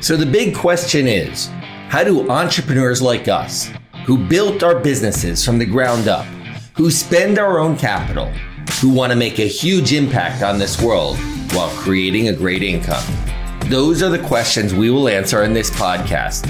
So 0.00 0.16
the 0.16 0.26
big 0.26 0.54
question 0.54 1.08
is 1.08 1.46
how 1.88 2.04
do 2.04 2.30
entrepreneurs 2.30 3.02
like 3.02 3.26
us, 3.26 3.68
who 4.06 4.16
built 4.16 4.62
our 4.62 4.78
businesses 4.78 5.44
from 5.44 5.58
the 5.58 5.66
ground 5.66 6.06
up, 6.06 6.24
who 6.76 6.88
spend 6.88 7.36
our 7.36 7.58
own 7.58 7.76
capital, 7.76 8.26
who 8.80 8.90
want 8.90 9.10
to 9.10 9.18
make 9.18 9.40
a 9.40 9.48
huge 9.48 9.92
impact 9.92 10.44
on 10.44 10.56
this 10.56 10.80
world 10.80 11.18
while 11.52 11.68
creating 11.70 12.28
a 12.28 12.32
great 12.32 12.62
income? 12.62 13.02
Those 13.66 14.00
are 14.00 14.08
the 14.08 14.24
questions 14.24 14.72
we 14.72 14.88
will 14.88 15.08
answer 15.08 15.42
in 15.42 15.52
this 15.52 15.70
podcast. 15.70 16.46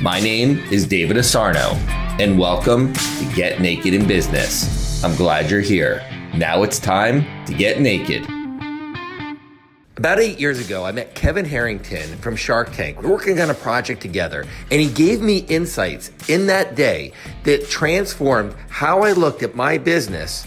My 0.00 0.18
name 0.18 0.58
is 0.70 0.86
David 0.86 1.18
Asarnow, 1.18 1.74
and 2.18 2.38
welcome 2.38 2.94
to 2.94 3.32
Get 3.34 3.60
Naked 3.60 3.92
in 3.92 4.08
Business. 4.08 5.04
I'm 5.04 5.14
glad 5.16 5.50
you're 5.50 5.60
here. 5.60 6.02
Now 6.34 6.62
it's 6.62 6.78
time 6.78 7.44
to 7.44 7.52
get 7.52 7.78
naked. 7.78 8.26
About 9.98 10.18
eight 10.18 10.38
years 10.38 10.58
ago, 10.58 10.84
I 10.84 10.92
met 10.92 11.14
Kevin 11.14 11.46
Harrington 11.46 12.18
from 12.18 12.36
Shark 12.36 12.70
Tank. 12.72 13.00
We 13.00 13.08
are 13.08 13.10
working 13.10 13.40
on 13.40 13.48
a 13.48 13.54
project 13.54 14.02
together, 14.02 14.44
and 14.70 14.78
he 14.78 14.90
gave 14.90 15.22
me 15.22 15.38
insights 15.38 16.10
in 16.28 16.46
that 16.48 16.74
day 16.74 17.12
that 17.44 17.66
transformed 17.70 18.54
how 18.68 19.04
I 19.04 19.12
looked 19.12 19.42
at 19.42 19.54
my 19.54 19.78
business. 19.78 20.44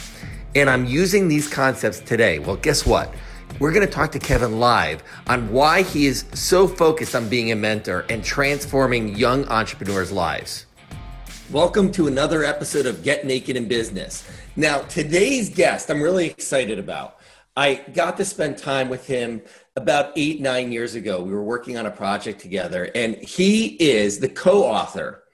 And 0.54 0.70
I'm 0.70 0.86
using 0.86 1.28
these 1.28 1.48
concepts 1.48 2.00
today. 2.00 2.38
Well, 2.38 2.58
guess 2.58 2.86
what? 2.86 3.12
We're 3.58 3.72
going 3.72 3.88
to 3.88 3.92
talk 3.92 4.12
to 4.12 4.20
Kevin 4.20 4.60
live 4.60 5.02
on 5.26 5.52
why 5.52 5.82
he 5.82 6.06
is 6.06 6.26
so 6.32 6.68
focused 6.68 7.16
on 7.16 7.28
being 7.28 7.52
a 7.52 7.56
mentor 7.56 8.06
and 8.08 8.24
transforming 8.24 9.16
young 9.16 9.46
entrepreneurs' 9.46 10.12
lives. 10.12 10.68
Welcome 11.50 11.92
to 11.94 12.06
another 12.06 12.44
episode 12.44 12.86
of 12.86 13.02
Get 13.02 13.26
Naked 13.26 13.56
in 13.56 13.68
Business. 13.68 14.30
Now, 14.56 14.82
today's 14.84 15.50
guest, 15.50 15.90
I'm 15.90 16.04
really 16.04 16.28
excited 16.28 16.78
about. 16.78 17.19
I 17.60 17.84
got 17.92 18.16
to 18.16 18.24
spend 18.24 18.58
time 18.58 18.88
with 18.88 19.06
him 19.06 19.42
about 19.76 20.14
eight, 20.16 20.40
nine 20.40 20.72
years 20.72 20.96
ago. 20.96 21.22
We 21.22 21.34
were 21.34 21.44
working 21.44 21.78
on 21.78 21.88
a 21.88 21.92
project 21.92 22.40
together, 22.40 22.90
and 22.96 23.18
he 23.18 23.76
is 23.82 24.18
the 24.18 24.30
co 24.30 24.64
author 24.64 25.26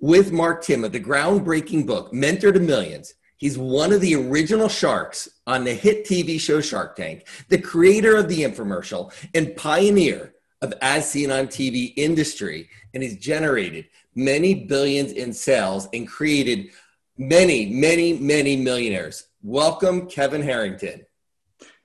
with 0.00 0.32
Mark 0.32 0.64
Timm 0.64 0.84
of 0.84 0.92
the 0.92 1.00
groundbreaking 1.00 1.86
book, 1.86 2.14
Mentor 2.14 2.52
to 2.52 2.60
Millions. 2.60 3.12
He's 3.36 3.58
one 3.58 3.92
of 3.92 4.00
the 4.00 4.14
original 4.14 4.70
sharks 4.70 5.28
on 5.46 5.64
the 5.64 5.74
hit 5.74 6.06
TV 6.06 6.40
show 6.40 6.62
Shark 6.62 6.96
Tank, 6.96 7.28
the 7.50 7.60
creator 7.60 8.16
of 8.16 8.30
the 8.30 8.40
infomercial, 8.40 9.12
and 9.34 9.54
pioneer 9.54 10.32
of 10.62 10.72
as 10.80 11.10
seen 11.10 11.30
on 11.30 11.46
TV 11.46 11.92
industry. 11.94 12.70
And 12.94 13.02
he's 13.02 13.18
generated 13.18 13.86
many 14.14 14.54
billions 14.64 15.12
in 15.12 15.34
sales 15.34 15.88
and 15.92 16.08
created 16.08 16.70
many, 17.18 17.66
many, 17.66 18.14
many 18.14 18.56
millionaires. 18.56 19.26
Welcome, 19.42 20.06
Kevin 20.06 20.40
Harrington. 20.40 21.04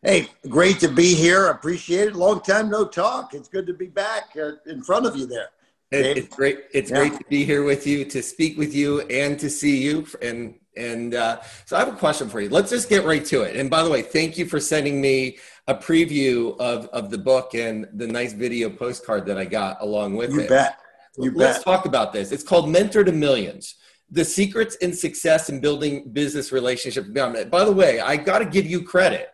Hey, 0.06 0.28
great 0.50 0.80
to 0.81 0.88
be 0.88 1.16
here. 1.16 1.48
Appreciate 1.48 2.09
it. 2.09 2.16
Long 2.16 2.39
time 2.39 2.70
no 2.70 2.86
talk. 2.86 3.34
It's 3.34 3.48
good 3.48 3.66
to 3.66 3.73
be 3.73 3.88
back 3.88 4.25
uh, 4.39 4.52
in 4.67 4.84
front 4.84 5.08
of 5.08 5.16
you 5.16 5.25
there. 5.25 5.48
It, 5.89 6.17
it's 6.17 6.36
great. 6.36 6.66
It's 6.73 6.92
yeah. 6.92 6.98
great 6.98 7.14
to 7.14 7.25
be 7.28 7.44
here 7.44 7.64
with 7.64 7.88
you, 7.88 8.06
to 8.06 8.22
speak 8.22 8.56
with 8.56 8.76
you, 8.76 9.02
and 9.02 9.39
to 9.39 9.50
see 9.50 9.81
you. 9.81 10.06
And 10.22 10.59
and 10.78 11.16
uh, 11.16 11.42
so 11.66 11.76
I 11.76 11.80
have 11.80 11.88
a 11.88 11.98
question 11.98 12.30
for 12.30 12.39
you. 12.39 12.50
Let's 12.50 12.70
just 12.70 12.88
get 12.88 13.03
right 13.03 13.26
to 13.26 13.42
it. 13.42 13.56
And 13.56 13.67
by 13.67 13.81
the 13.81 13.89
way, 13.89 14.03
thank 14.03 14.38
you 14.38 14.45
for 14.45 14.59
sending 14.59 15.02
me 15.02 15.39
a 15.67 15.73
preview 15.73 16.56
of 16.59 16.86
of 16.89 17.09
the 17.09 17.17
book 17.17 17.56
and 17.56 17.88
the 17.95 18.06
nice 18.06 18.33
video 18.33 18.70
postcard 18.70 19.26
that 19.26 19.39
I 19.39 19.45
got 19.45 19.81
along 19.81 20.17
with 20.17 20.33
you 20.33 20.42
it. 20.42 20.50
Bet. 20.50 20.78
You 21.17 21.31
Let's 21.31 21.58
bet. 21.58 21.66
talk 21.66 21.86
about 21.88 22.14
this. 22.14 22.31
It's 22.31 22.44
called 22.44 22.70
Mentor 22.70 23.03
to 23.06 23.11
Millions 23.11 23.73
the 24.11 24.23
secrets 24.23 24.76
in 24.76 24.94
success 24.94 25.50
in 25.50 25.59
building 25.59 26.08
business 26.11 26.52
relationships. 26.52 27.09
By 27.09 27.66
the 27.66 27.72
way, 27.72 28.00
I 28.00 28.17
got 28.17 28.38
to 28.38 28.45
give 28.45 28.67
you 28.67 28.83
credit 28.83 29.31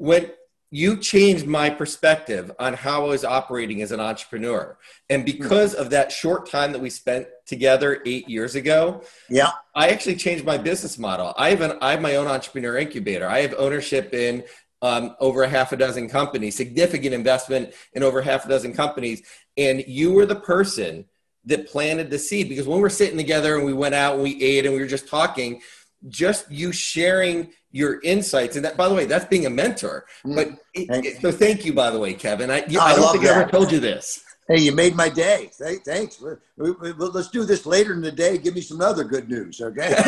when 0.00 0.30
you 0.70 0.96
changed 0.96 1.46
my 1.46 1.68
perspective 1.68 2.50
on 2.58 2.72
how 2.72 3.04
I 3.04 3.08
was 3.08 3.24
operating 3.24 3.82
as 3.82 3.92
an 3.92 4.00
entrepreneur. 4.00 4.78
And 5.10 5.26
because 5.26 5.74
of 5.74 5.90
that 5.90 6.10
short 6.10 6.48
time 6.48 6.72
that 6.72 6.78
we 6.80 6.88
spent 6.88 7.26
together 7.44 8.00
eight 8.06 8.28
years 8.28 8.54
ago, 8.54 9.02
yeah, 9.28 9.50
I 9.74 9.90
actually 9.90 10.16
changed 10.16 10.44
my 10.44 10.56
business 10.56 10.98
model. 10.98 11.34
I 11.36 11.50
have 11.50 11.60
an 11.60 11.76
I 11.82 11.90
have 11.90 12.00
my 12.00 12.16
own 12.16 12.28
entrepreneur 12.28 12.78
incubator. 12.78 13.28
I 13.28 13.40
have 13.40 13.54
ownership 13.58 14.14
in 14.14 14.42
um, 14.80 15.16
over 15.20 15.42
a 15.42 15.48
half 15.48 15.72
a 15.72 15.76
dozen 15.76 16.08
companies, 16.08 16.56
significant 16.56 17.12
investment 17.14 17.74
in 17.92 18.02
over 18.02 18.22
half 18.22 18.46
a 18.46 18.48
dozen 18.48 18.72
companies. 18.72 19.22
And 19.58 19.84
you 19.86 20.14
were 20.14 20.24
the 20.24 20.40
person 20.40 21.04
that 21.44 21.68
planted 21.68 22.08
the 22.08 22.18
seed 22.18 22.48
because 22.48 22.66
when 22.66 22.80
we're 22.80 22.88
sitting 22.88 23.18
together 23.18 23.56
and 23.56 23.66
we 23.66 23.74
went 23.74 23.94
out 23.94 24.14
and 24.14 24.22
we 24.22 24.42
ate 24.42 24.64
and 24.64 24.74
we 24.74 24.80
were 24.80 24.86
just 24.86 25.08
talking, 25.08 25.60
just 26.08 26.50
you 26.50 26.72
sharing 26.72 27.50
your 27.72 28.00
insights. 28.02 28.56
And 28.56 28.64
that 28.64 28.76
by 28.76 28.88
the 28.88 28.94
way 28.94 29.06
that's 29.06 29.26
being 29.26 29.46
a 29.46 29.50
mentor. 29.50 30.06
Mm. 30.24 30.34
but 30.34 30.48
it, 30.74 31.20
so 31.20 31.30
thank 31.30 31.64
you 31.64 31.72
by 31.72 31.90
the 31.90 31.98
way 31.98 32.14
kevin. 32.14 32.50
I, 32.50 32.58
I, 32.58 32.58
I 32.58 32.96
don't 32.96 33.12
think 33.12 33.24
that. 33.24 33.36
i 33.36 33.40
ever 33.40 33.50
told 33.50 33.72
you 33.72 33.80
this. 33.80 34.24
Hey 34.48 34.60
you 34.60 34.72
made 34.72 34.96
my 34.96 35.08
day. 35.08 35.50
Thanks. 35.84 36.20
We, 36.56 36.70
we, 36.72 36.92
let's 36.92 37.30
do 37.30 37.44
this 37.44 37.66
later 37.66 37.92
in 37.92 38.00
the 38.00 38.12
day. 38.12 38.38
Give 38.38 38.54
me 38.54 38.60
some 38.60 38.80
other 38.80 39.04
good 39.04 39.28
news 39.28 39.60
okay? 39.60 39.94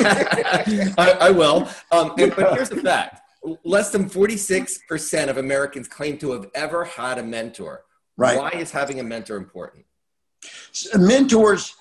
I, 0.99 1.17
I, 1.21 1.31
will. 1.31 1.69
Um, 1.93 2.15
and, 2.19 2.35
but 2.35 2.55
here's 2.55 2.69
the 2.69 2.81
fact. 2.81 3.21
Less 3.65 3.91
than 3.91 4.09
46% 4.09 5.29
of 5.29 5.37
americans 5.37 5.89
claim 5.89 6.19
to 6.19 6.33
have 6.33 6.47
ever 6.55 6.85
had 6.85 7.19
a 7.19 7.23
mentor. 7.23 7.85
Right. 8.17 8.39
Why 8.39 8.51
is 8.51 8.71
having 8.71 9.01
a 9.01 9.05
mentor 9.05 9.37
important? 9.37 9.85
Mentors 10.97 11.77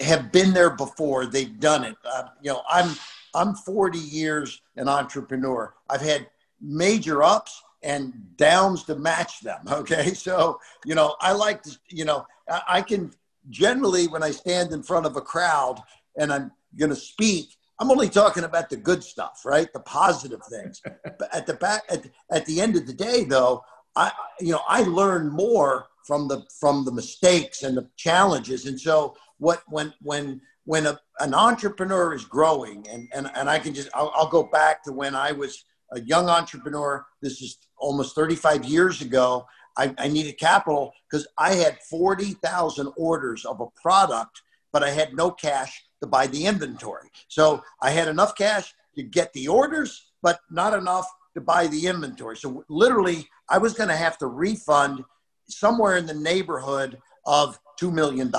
have 0.00 0.32
been 0.32 0.54
there 0.54 0.70
before. 0.70 1.26
They've 1.26 1.60
done 1.60 1.84
it. 1.84 1.96
Uh, 2.04 2.28
you 2.40 2.50
know 2.50 2.62
i'm 2.68 2.96
I'm 3.36 3.54
40 3.54 3.98
years 3.98 4.62
an 4.76 4.88
entrepreneur. 4.88 5.74
I've 5.90 6.00
had 6.00 6.26
major 6.60 7.22
ups 7.22 7.62
and 7.82 8.12
downs 8.36 8.84
to 8.84 8.96
match 8.96 9.40
them. 9.40 9.60
Okay. 9.68 10.14
So, 10.14 10.58
you 10.84 10.94
know, 10.94 11.16
I 11.20 11.32
like 11.32 11.62
to, 11.64 11.78
you 11.88 12.04
know, 12.04 12.26
I 12.66 12.80
can 12.80 13.12
generally, 13.50 14.08
when 14.08 14.22
I 14.22 14.30
stand 14.30 14.72
in 14.72 14.82
front 14.82 15.06
of 15.06 15.16
a 15.16 15.20
crowd 15.20 15.80
and 16.18 16.32
I'm 16.32 16.50
going 16.76 16.90
to 16.90 16.96
speak, 16.96 17.56
I'm 17.78 17.90
only 17.90 18.08
talking 18.08 18.44
about 18.44 18.70
the 18.70 18.76
good 18.76 19.04
stuff, 19.04 19.42
right? 19.44 19.70
The 19.72 19.80
positive 19.80 20.40
things. 20.50 20.80
but 21.18 21.34
at 21.34 21.46
the 21.46 21.54
back, 21.54 21.82
at, 21.90 22.06
at 22.32 22.46
the 22.46 22.60
end 22.60 22.74
of 22.76 22.86
the 22.86 22.94
day, 22.94 23.24
though, 23.24 23.62
I, 23.94 24.12
you 24.40 24.52
know, 24.52 24.62
I 24.66 24.82
learn 24.82 25.28
more 25.28 25.86
from 26.06 26.28
the 26.28 26.44
from 26.60 26.84
the 26.84 26.92
mistakes 26.92 27.62
and 27.62 27.76
the 27.76 27.88
challenges. 27.96 28.66
And 28.66 28.80
so, 28.80 29.16
what 29.38 29.62
when 29.68 29.92
when 30.00 30.40
when 30.66 30.84
a, 30.86 31.00
an 31.20 31.32
entrepreneur 31.32 32.12
is 32.12 32.24
growing, 32.24 32.86
and, 32.90 33.08
and, 33.14 33.30
and 33.34 33.48
I 33.48 33.58
can 33.58 33.72
just, 33.72 33.88
I'll, 33.94 34.12
I'll 34.14 34.28
go 34.28 34.42
back 34.42 34.82
to 34.84 34.92
when 34.92 35.14
I 35.14 35.32
was 35.32 35.64
a 35.92 36.00
young 36.00 36.28
entrepreneur. 36.28 37.06
This 37.22 37.40
is 37.40 37.58
almost 37.78 38.14
35 38.14 38.64
years 38.64 39.00
ago. 39.00 39.46
I, 39.78 39.94
I 39.96 40.08
needed 40.08 40.38
capital 40.38 40.92
because 41.08 41.26
I 41.38 41.54
had 41.54 41.78
40,000 41.88 42.92
orders 42.96 43.44
of 43.44 43.60
a 43.60 43.66
product, 43.80 44.42
but 44.72 44.82
I 44.82 44.90
had 44.90 45.14
no 45.14 45.30
cash 45.30 45.84
to 46.02 46.06
buy 46.08 46.26
the 46.26 46.46
inventory. 46.46 47.08
So 47.28 47.62
I 47.80 47.90
had 47.90 48.08
enough 48.08 48.34
cash 48.34 48.74
to 48.96 49.02
get 49.02 49.32
the 49.32 49.48
orders, 49.48 50.10
but 50.22 50.40
not 50.50 50.74
enough 50.74 51.06
to 51.34 51.40
buy 51.40 51.68
the 51.68 51.86
inventory. 51.86 52.36
So 52.36 52.64
literally, 52.68 53.28
I 53.48 53.58
was 53.58 53.74
going 53.74 53.90
to 53.90 53.96
have 53.96 54.18
to 54.18 54.26
refund 54.26 55.04
somewhere 55.48 55.96
in 55.96 56.06
the 56.06 56.14
neighborhood 56.14 56.98
of 57.26 57.58
$2 57.80 57.92
million, 57.92 58.32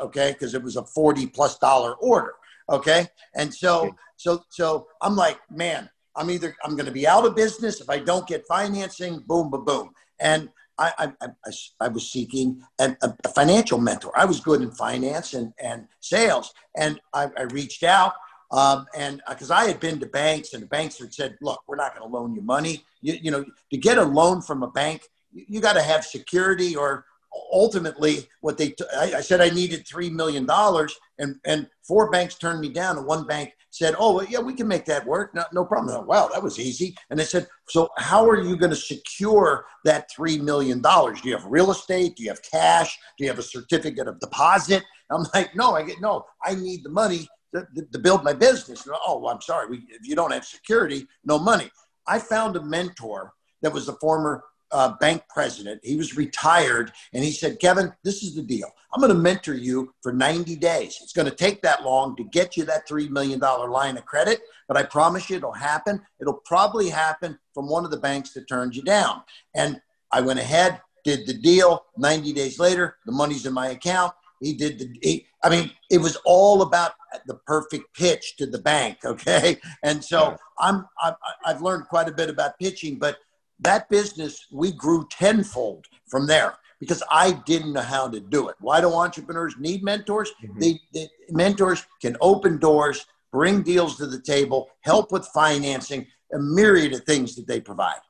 okay? 0.00 0.32
Because 0.32 0.54
it 0.54 0.62
was 0.62 0.76
a 0.76 0.84
40 0.84 1.26
plus 1.26 1.58
dollar 1.58 1.94
order, 1.94 2.34
okay? 2.70 3.06
And 3.34 3.52
so, 3.52 3.94
so, 4.16 4.44
so 4.48 4.86
I'm 5.02 5.16
like, 5.16 5.38
man, 5.50 5.90
I'm 6.16 6.30
either, 6.30 6.56
I'm 6.64 6.72
going 6.72 6.86
to 6.86 6.92
be 6.92 7.06
out 7.06 7.26
of 7.26 7.36
business 7.36 7.80
if 7.80 7.90
I 7.90 7.98
don't 7.98 8.26
get 8.26 8.46
financing, 8.48 9.22
boom, 9.26 9.50
boom, 9.50 9.64
boom. 9.64 9.90
And 10.18 10.48
I, 10.78 10.92
I, 10.98 11.12
I, 11.22 11.50
I 11.80 11.88
was 11.88 12.10
seeking 12.10 12.62
a, 12.80 12.96
a, 13.02 13.28
financial 13.30 13.78
mentor. 13.78 14.12
I 14.16 14.24
was 14.24 14.40
good 14.40 14.62
in 14.62 14.70
finance 14.70 15.34
and, 15.34 15.52
and 15.60 15.88
sales. 16.00 16.54
And 16.76 17.00
I, 17.12 17.28
I 17.36 17.42
reached 17.42 17.82
out 17.82 18.14
um, 18.50 18.86
and 18.96 19.20
because 19.28 19.50
uh, 19.50 19.54
I 19.54 19.66
had 19.66 19.80
been 19.80 20.00
to 20.00 20.06
banks 20.06 20.54
and 20.54 20.62
the 20.62 20.66
banks 20.66 20.98
had 20.98 21.12
said, 21.12 21.36
look, 21.42 21.62
we're 21.66 21.76
not 21.76 21.96
going 21.96 22.10
to 22.10 22.16
loan 22.16 22.34
you 22.34 22.40
money. 22.40 22.84
You, 23.02 23.18
you 23.20 23.30
know, 23.30 23.44
to 23.70 23.76
get 23.76 23.98
a 23.98 24.02
loan 24.02 24.40
from 24.40 24.62
a 24.62 24.70
bank, 24.70 25.02
you, 25.32 25.44
you 25.48 25.60
got 25.60 25.74
to 25.74 25.82
have 25.82 26.04
security 26.04 26.74
or 26.74 27.04
ultimately 27.52 28.26
what 28.40 28.58
they 28.58 28.70
t- 28.70 28.84
I, 28.96 29.14
I 29.16 29.20
said 29.20 29.40
I 29.40 29.50
needed 29.50 29.86
three 29.86 30.10
million 30.10 30.46
dollars 30.46 30.94
and 31.18 31.36
and 31.44 31.68
four 31.86 32.10
banks 32.10 32.36
turned 32.36 32.60
me 32.60 32.68
down 32.70 32.96
and 32.96 33.06
one 33.06 33.26
bank 33.26 33.52
said 33.70 33.94
oh 33.98 34.16
well, 34.16 34.26
yeah 34.28 34.40
we 34.40 34.54
can 34.54 34.68
make 34.68 34.84
that 34.86 35.06
work 35.06 35.34
no, 35.34 35.44
no 35.52 35.64
problem. 35.64 35.94
Thought, 35.94 36.06
wow 36.06 36.28
that 36.28 36.42
was 36.42 36.58
easy. 36.58 36.96
And 37.10 37.18
they 37.18 37.24
said 37.24 37.46
so 37.68 37.88
how 37.96 38.28
are 38.28 38.40
you 38.40 38.56
going 38.56 38.70
to 38.70 38.76
secure 38.76 39.66
that 39.84 40.10
three 40.10 40.38
million 40.38 40.80
dollars? 40.80 41.20
Do 41.20 41.28
you 41.28 41.36
have 41.36 41.46
real 41.46 41.70
estate? 41.70 42.16
Do 42.16 42.22
you 42.22 42.30
have 42.30 42.42
cash? 42.42 42.98
Do 43.18 43.24
you 43.24 43.30
have 43.30 43.38
a 43.38 43.42
certificate 43.42 44.08
of 44.08 44.20
deposit? 44.20 44.84
I'm 45.10 45.24
like 45.34 45.54
no 45.54 45.74
i 45.74 45.82
get 45.82 46.00
no 46.00 46.24
i 46.44 46.54
need 46.54 46.84
the 46.84 46.90
money 46.90 47.28
to, 47.54 47.66
to 47.92 47.98
build 47.98 48.24
my 48.24 48.34
business. 48.34 48.86
Oh 49.06 49.20
well, 49.20 49.32
i'm 49.32 49.40
sorry 49.40 49.68
we, 49.68 49.78
if 49.90 50.06
you 50.06 50.14
don't 50.14 50.32
have 50.32 50.44
security 50.44 51.06
no 51.24 51.38
money. 51.38 51.70
I 52.06 52.18
found 52.18 52.56
a 52.56 52.62
mentor 52.62 53.32
that 53.60 53.72
was 53.72 53.88
a 53.88 53.94
former 53.94 54.44
uh, 54.72 54.94
bank 55.00 55.22
president. 55.28 55.80
He 55.82 55.96
was 55.96 56.16
retired, 56.16 56.92
and 57.12 57.24
he 57.24 57.30
said, 57.30 57.58
Kevin, 57.60 57.92
this 58.04 58.22
is 58.22 58.34
the 58.34 58.42
deal. 58.42 58.68
I'm 58.92 59.00
going 59.00 59.12
to 59.12 59.18
mentor 59.18 59.54
you 59.54 59.92
for 60.02 60.12
90 60.12 60.56
days. 60.56 60.98
It's 61.02 61.12
going 61.12 61.28
to 61.28 61.34
take 61.34 61.62
that 61.62 61.84
long 61.84 62.16
to 62.16 62.24
get 62.24 62.56
you 62.56 62.64
that 62.64 62.88
$3 62.88 63.10
million 63.10 63.38
line 63.40 63.96
of 63.96 64.04
credit, 64.04 64.40
but 64.66 64.76
I 64.76 64.82
promise 64.82 65.28
you 65.28 65.36
it'll 65.36 65.52
happen. 65.52 66.00
It'll 66.20 66.40
probably 66.44 66.88
happen 66.88 67.38
from 67.54 67.68
one 67.68 67.84
of 67.84 67.90
the 67.90 67.98
banks 67.98 68.32
that 68.34 68.48
turned 68.48 68.74
you 68.74 68.82
down. 68.82 69.22
And 69.54 69.80
I 70.12 70.20
went 70.20 70.38
ahead, 70.38 70.80
did 71.04 71.26
the 71.26 71.34
deal. 71.34 71.84
90 71.96 72.32
days 72.32 72.58
later, 72.58 72.96
the 73.06 73.12
money's 73.12 73.46
in 73.46 73.52
my 73.52 73.68
account. 73.68 74.12
He 74.40 74.54
did 74.54 74.78
the, 74.78 74.98
he, 75.02 75.26
I 75.42 75.50
mean, 75.50 75.70
it 75.90 75.98
was 75.98 76.16
all 76.24 76.62
about 76.62 76.92
the 77.26 77.34
perfect 77.46 77.94
pitch 77.94 78.36
to 78.36 78.46
the 78.46 78.58
bank. 78.58 78.98
Okay. 79.04 79.56
And 79.82 80.04
so 80.04 80.36
I'm, 80.58 80.86
i 81.00 81.12
I've 81.44 81.62
learned 81.62 81.88
quite 81.88 82.08
a 82.08 82.12
bit 82.12 82.28
about 82.28 82.58
pitching, 82.58 82.98
but 82.98 83.16
that 83.60 83.88
business, 83.88 84.46
we 84.52 84.72
grew 84.72 85.06
tenfold 85.10 85.86
from 86.06 86.26
there 86.26 86.54
because 86.80 87.02
I 87.10 87.32
didn't 87.32 87.72
know 87.72 87.80
how 87.80 88.08
to 88.08 88.20
do 88.20 88.48
it. 88.48 88.56
Why 88.60 88.80
do 88.80 88.92
entrepreneurs 88.92 89.56
need 89.58 89.82
mentors? 89.82 90.30
Mm-hmm. 90.42 90.60
They, 90.60 90.80
they, 90.94 91.08
mentors 91.30 91.84
can 92.00 92.16
open 92.20 92.58
doors, 92.58 93.06
bring 93.32 93.62
deals 93.62 93.96
to 93.96 94.06
the 94.06 94.20
table, 94.20 94.68
help 94.82 95.10
with 95.10 95.26
financing, 95.34 96.06
a 96.32 96.38
myriad 96.38 96.92
of 96.92 97.04
things 97.04 97.34
that 97.36 97.46
they 97.46 97.60
provide. 97.60 98.00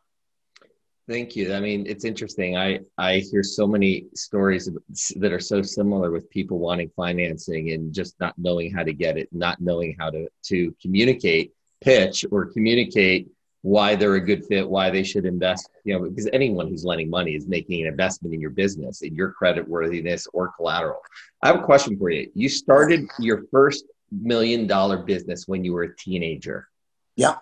Thank 1.08 1.34
you. 1.36 1.54
I 1.54 1.60
mean, 1.60 1.86
it's 1.86 2.04
interesting. 2.04 2.58
I, 2.58 2.80
I 2.98 3.18
hear 3.18 3.42
so 3.42 3.66
many 3.66 4.08
stories 4.14 4.68
that 5.16 5.32
are 5.32 5.40
so 5.40 5.62
similar 5.62 6.10
with 6.10 6.28
people 6.28 6.58
wanting 6.58 6.90
financing 6.94 7.70
and 7.72 7.94
just 7.94 8.20
not 8.20 8.34
knowing 8.36 8.70
how 8.74 8.82
to 8.82 8.92
get 8.92 9.16
it, 9.16 9.30
not 9.32 9.58
knowing 9.58 9.96
how 9.98 10.10
to, 10.10 10.28
to 10.44 10.74
communicate, 10.82 11.54
pitch, 11.80 12.26
or 12.30 12.44
communicate 12.44 13.28
why 13.62 13.96
they're 13.96 14.14
a 14.14 14.20
good 14.20 14.44
fit, 14.46 14.68
why 14.68 14.90
they 14.90 15.02
should 15.02 15.26
invest. 15.26 15.70
You 15.84 15.94
know, 15.94 16.08
because 16.08 16.28
anyone 16.32 16.68
who's 16.68 16.84
lending 16.84 17.10
money 17.10 17.34
is 17.34 17.46
making 17.46 17.82
an 17.82 17.88
investment 17.88 18.34
in 18.34 18.40
your 18.40 18.50
business, 18.50 19.02
in 19.02 19.14
your 19.14 19.32
credit 19.32 19.66
worthiness 19.68 20.26
or 20.32 20.52
collateral. 20.56 21.00
I 21.42 21.48
have 21.48 21.56
a 21.56 21.62
question 21.62 21.98
for 21.98 22.10
you. 22.10 22.30
You 22.34 22.48
started 22.48 23.08
your 23.18 23.44
first 23.50 23.84
million 24.10 24.66
dollar 24.66 24.98
business 24.98 25.46
when 25.46 25.64
you 25.64 25.72
were 25.72 25.82
a 25.84 25.96
teenager. 25.96 26.68
Yeah. 27.16 27.36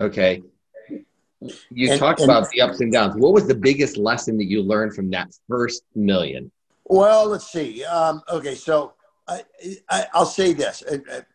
Okay 0.00 0.42
you 1.70 1.90
and, 1.90 1.98
talked 1.98 2.20
and, 2.20 2.30
about 2.30 2.48
the 2.50 2.60
ups 2.60 2.80
and 2.80 2.92
downs. 2.92 3.14
What 3.16 3.32
was 3.32 3.46
the 3.46 3.54
biggest 3.54 3.96
lesson 3.96 4.36
that 4.38 4.44
you 4.44 4.62
learned 4.62 4.94
from 4.94 5.10
that 5.10 5.28
first 5.48 5.82
million? 5.94 6.50
Well, 6.84 7.28
let's 7.28 7.50
see. 7.50 7.84
Um, 7.84 8.22
okay, 8.30 8.54
so 8.54 8.94
I, 9.28 10.06
will 10.14 10.26
say 10.26 10.52
this: 10.52 10.82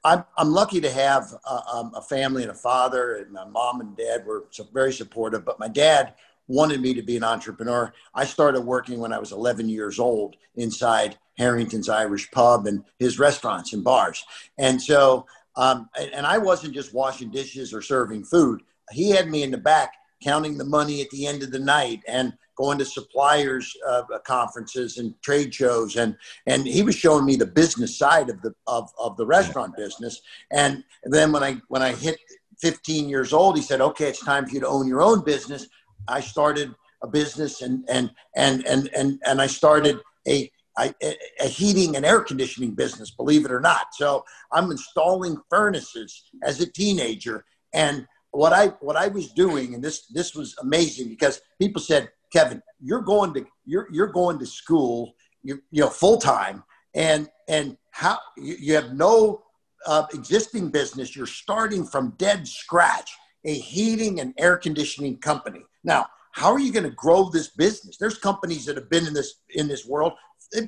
I'm, 0.04 0.24
I'm 0.38 0.50
lucky 0.50 0.82
to 0.82 0.92
have 0.92 1.34
a, 1.50 1.68
um, 1.74 1.94
a, 1.96 2.02
family 2.02 2.44
and 2.44 2.52
a 2.52 2.56
father, 2.56 3.16
and 3.16 3.32
my 3.32 3.46
mom 3.46 3.82
and 3.82 3.96
dad 3.96 4.26
were 4.26 4.46
very 4.74 4.94
supportive. 4.94 5.46
But 5.46 5.60
my 5.60 5.68
dad 5.68 6.14
wanted 6.48 6.82
me 6.82 6.94
to 6.94 7.02
be 7.02 7.18
an 7.18 7.24
entrepreneur. 7.24 7.94
I 8.14 8.26
started 8.26 8.62
working 8.62 9.00
when 9.00 9.14
I 9.14 9.20
was 9.20 9.32
11 9.32 9.70
years 9.70 10.00
old 10.00 10.36
inside 10.56 11.18
Harrington's 11.38 11.90
Irish 11.90 12.30
Pub 12.32 12.68
and 12.68 12.84
his 13.00 13.20
restaurants 13.20 13.74
and 13.74 13.84
bars, 13.84 14.24
and 14.58 14.82
so. 14.82 15.26
Um, 15.56 15.90
and 16.14 16.24
I 16.24 16.38
wasn't 16.38 16.76
just 16.76 16.94
washing 16.94 17.32
dishes 17.32 17.74
or 17.74 17.82
serving 17.82 18.26
food 18.26 18.62
he 18.92 19.10
had 19.10 19.30
me 19.30 19.44
in 19.44 19.52
the 19.52 19.58
back 19.58 19.94
counting 20.24 20.58
the 20.58 20.66
money 20.66 21.02
at 21.02 21.10
the 21.10 21.28
end 21.28 21.44
of 21.44 21.52
the 21.52 21.60
night 21.60 22.02
and 22.08 22.34
going 22.58 22.78
to 22.78 22.86
suppliers 22.86 23.76
uh, 23.88 24.04
conferences 24.26 24.98
and 24.98 25.14
trade 25.22 25.54
shows 25.54 25.96
and 25.96 26.16
and 26.46 26.66
he 26.68 26.84
was 26.84 26.96
showing 26.96 27.26
me 27.26 27.36
the 27.36 27.46
business 27.46 27.98
side 27.98 28.30
of 28.30 28.42
the 28.42 28.54
of, 28.68 28.90
of 29.00 29.16
the 29.18 29.26
restaurant 29.26 29.76
business. 29.78 30.22
And 30.52 30.84
then 31.04 31.32
when 31.32 31.44
i 31.44 31.58
when 31.70 31.82
i 31.82 31.94
hit 31.94 32.18
15 32.60 33.08
years 33.08 33.34
old 33.34 33.56
he 33.56 33.62
said 33.62 33.82
okay 33.82 34.10
it's 34.10 34.26
time 34.26 34.46
for 34.46 34.54
you 34.54 34.60
to 34.60 34.68
own 34.68 34.88
your 34.88 35.02
own 35.02 35.24
business. 35.24 35.68
I 36.08 36.22
started 36.22 36.74
a 37.04 37.08
business 37.08 37.62
and 37.62 37.86
and 37.90 38.12
and 38.36 38.66
and 38.66 38.90
and, 38.96 39.22
and 39.26 39.42
i 39.42 39.48
started 39.48 40.00
a 40.28 40.52
a, 40.80 40.94
a 41.40 41.48
heating 41.48 41.96
and 41.96 42.06
air 42.06 42.22
conditioning 42.22 42.76
business, 42.76 43.10
believe 43.12 43.46
it 43.46 43.52
or 43.52 43.60
not. 43.60 43.88
So 43.94 44.24
I'm 44.52 44.70
installing 44.70 45.38
furnaces 45.50 46.30
as 46.44 46.62
a 46.62 46.72
teenager, 46.72 47.46
and 47.74 48.08
what 48.32 48.54
I 48.54 48.68
what 48.82 48.96
I 48.96 49.08
was 49.08 49.32
doing, 49.32 49.74
and 49.74 49.84
this 49.84 50.06
this 50.08 50.36
was 50.36 50.56
amazing 50.62 51.10
because 51.10 51.42
people 51.60 51.82
said, 51.82 52.10
Kevin, 52.32 52.62
you're 52.80 53.02
going 53.02 53.34
to 53.34 53.46
you're 53.66 53.88
you're 53.92 54.08
going 54.08 54.40
to 54.40 54.46
school, 54.46 55.14
you 55.44 55.62
you 55.72 55.82
know, 55.82 55.90
full 55.90 56.18
time, 56.18 56.64
and 56.94 57.30
and 57.48 57.78
how 57.92 58.18
you, 58.38 58.56
you 58.60 58.76
have 58.76 58.94
no 58.94 59.44
uh, 59.86 60.06
existing 60.14 60.70
business. 60.70 61.16
You're 61.16 61.26
starting 61.26 61.86
from 61.86 62.14
dead 62.18 62.48
scratch, 62.48 63.12
a 63.46 63.54
heating 63.54 64.20
and 64.20 64.34
air 64.38 64.58
conditioning 64.58 65.18
company. 65.18 65.62
Now, 65.84 66.08
how 66.32 66.52
are 66.52 66.60
you 66.60 66.72
going 66.72 66.84
to 66.84 66.92
grow 66.92 67.30
this 67.30 67.50
business? 67.50 67.98
There's 67.98 68.18
companies 68.18 68.66
that 68.66 68.76
have 68.76 68.90
been 68.90 69.08
in 69.08 69.14
this 69.14 69.42
in 69.50 69.68
this 69.68 69.86
world. 69.86 70.14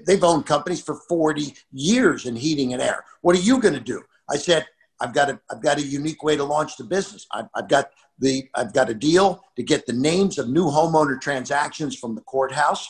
They've 0.06 0.24
owned 0.24 0.46
companies 0.46 0.82
for 0.82 0.96
40 1.08 1.54
years 1.72 2.26
in 2.26 2.36
heating 2.36 2.74
and 2.74 2.82
air. 2.82 3.04
What 3.22 3.36
are 3.36 3.42
you 3.42 3.60
going 3.60 3.76
to 3.76 3.80
do? 3.80 4.02
I 4.30 4.38
said, 4.38 4.66
I've 5.02 5.14
got 5.14 5.30
a, 5.30 5.40
I've 5.52 5.62
got 5.62 5.78
a 5.78 5.82
unique 5.82 6.24
way 6.24 6.36
to 6.36 6.44
launch 6.44 6.78
the 6.78 6.84
business. 6.84 7.26
I've, 7.32 7.48
I've 7.56 7.70
got 7.70 7.92
the, 8.20 8.50
I've 8.56 8.74
got 8.74 8.90
a 8.90 8.94
deal 8.94 9.44
to 9.56 9.64
get 9.64 9.86
the 9.86 9.94
names 9.94 10.38
of 10.38 10.50
new 10.50 10.66
homeowner 10.66 11.20
transactions 11.20 11.98
from 11.98 12.16
the 12.16 12.22
courthouse. 12.22 12.90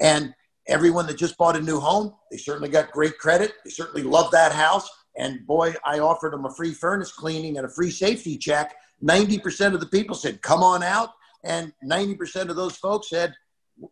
And 0.00 0.34
everyone 0.66 1.06
that 1.06 1.18
just 1.18 1.36
bought 1.36 1.56
a 1.56 1.60
new 1.60 1.80
home, 1.80 2.14
they 2.30 2.36
certainly 2.36 2.68
got 2.68 2.92
great 2.92 3.18
credit. 3.18 3.54
They 3.64 3.70
certainly 3.70 4.02
love 4.02 4.30
that 4.30 4.52
house. 4.52 4.88
And 5.16 5.44
boy, 5.46 5.74
I 5.84 5.98
offered 5.98 6.32
them 6.32 6.44
a 6.44 6.54
free 6.54 6.72
furnace 6.72 7.12
cleaning 7.12 7.56
and 7.56 7.66
a 7.66 7.70
free 7.70 7.90
safety 7.90 8.38
check. 8.38 8.74
90% 9.02 9.74
of 9.74 9.80
the 9.80 9.86
people 9.86 10.14
said, 10.14 10.42
come 10.42 10.62
on 10.62 10.82
out. 10.82 11.10
And 11.44 11.72
90% 11.84 12.50
of 12.50 12.56
those 12.56 12.76
folks 12.76 13.10
said, 13.10 13.34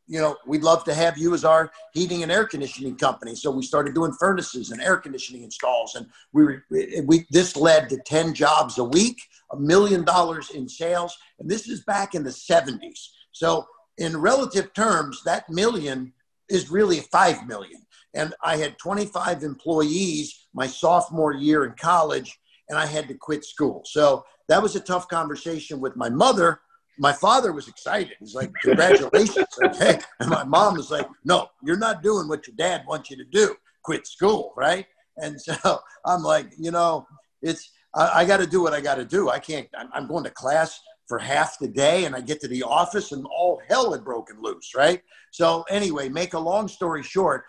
you 0.06 0.20
know, 0.20 0.36
we'd 0.46 0.62
love 0.62 0.84
to 0.84 0.94
have 0.94 1.18
you 1.18 1.34
as 1.34 1.44
our 1.44 1.70
heating 1.92 2.22
and 2.22 2.32
air 2.32 2.44
conditioning 2.44 2.96
company. 2.96 3.34
So 3.34 3.50
we 3.50 3.62
started 3.62 3.94
doing 3.94 4.12
furnaces 4.12 4.70
and 4.70 4.80
air 4.80 4.96
conditioning 4.96 5.44
installs, 5.44 5.94
and 5.94 6.06
we, 6.32 6.58
we 7.04 7.26
this 7.30 7.56
led 7.56 7.88
to 7.90 7.98
ten 8.04 8.34
jobs 8.34 8.78
a 8.78 8.84
week, 8.84 9.20
a 9.52 9.56
million 9.56 10.04
dollars 10.04 10.50
in 10.50 10.68
sales, 10.68 11.16
and 11.38 11.48
this 11.48 11.68
is 11.68 11.84
back 11.84 12.14
in 12.14 12.24
the 12.24 12.30
'70s. 12.30 13.08
So 13.32 13.66
in 13.98 14.16
relative 14.16 14.72
terms, 14.74 15.22
that 15.24 15.48
million 15.48 16.12
is 16.48 16.70
really 16.70 17.00
five 17.00 17.46
million. 17.46 17.82
And 18.14 18.34
I 18.42 18.56
had 18.56 18.78
25 18.78 19.42
employees 19.42 20.46
my 20.54 20.66
sophomore 20.66 21.34
year 21.34 21.64
in 21.64 21.72
college, 21.72 22.38
and 22.68 22.78
I 22.78 22.86
had 22.86 23.08
to 23.08 23.14
quit 23.14 23.44
school. 23.44 23.82
So 23.84 24.24
that 24.48 24.62
was 24.62 24.74
a 24.74 24.80
tough 24.80 25.08
conversation 25.08 25.80
with 25.80 25.96
my 25.96 26.08
mother 26.08 26.60
my 26.98 27.12
father 27.12 27.52
was 27.52 27.69
excited. 27.69 28.14
He's 28.19 28.34
like, 28.34 28.52
congratulations. 28.62 29.46
okay. 29.64 29.98
And 30.20 30.31
my 30.31 30.44
mom 30.44 30.75
was 30.75 30.90
like, 30.90 31.06
no, 31.25 31.48
you're 31.62 31.76
not 31.76 32.02
doing 32.02 32.28
what 32.28 32.46
your 32.46 32.56
dad 32.56 32.84
wants 32.87 33.10
you 33.10 33.16
to 33.16 33.25
do. 33.25 33.54
Quit 33.82 34.06
school. 34.06 34.52
Right. 34.56 34.87
And 35.19 35.40
so 35.40 35.54
I'm 36.06 36.22
like, 36.22 36.52
you 36.58 36.70
know, 36.70 37.06
it's, 37.43 37.70
I, 37.94 38.20
I 38.20 38.25
got 38.25 38.38
to 38.38 38.46
do 38.46 38.62
what 38.62 38.72
I 38.72 38.81
got 38.81 38.96
to 38.96 39.04
do. 39.04 39.31
I 39.31 39.38
can't, 39.38 39.69
I'm, 39.76 39.88
I'm 39.93 40.06
going 40.06 40.25
to 40.25 40.31
class 40.31 40.81
for 41.06 41.19
half 41.19 41.58
the 41.58 41.69
day 41.69 42.04
and 42.04 42.16
I 42.16 42.20
get 42.20 42.40
to 42.40 42.48
the 42.48 42.62
office 42.62 43.12
and 43.12 43.25
all 43.26 43.60
hell 43.69 43.92
had 43.92 44.04
broken 44.04 44.37
loose. 44.40 44.72
Right. 44.75 45.02
So 45.31 45.64
anyway, 45.69 46.08
make 46.08 46.34
a 46.34 46.38
long 46.38 46.69
story 46.69 47.02
short, 47.02 47.44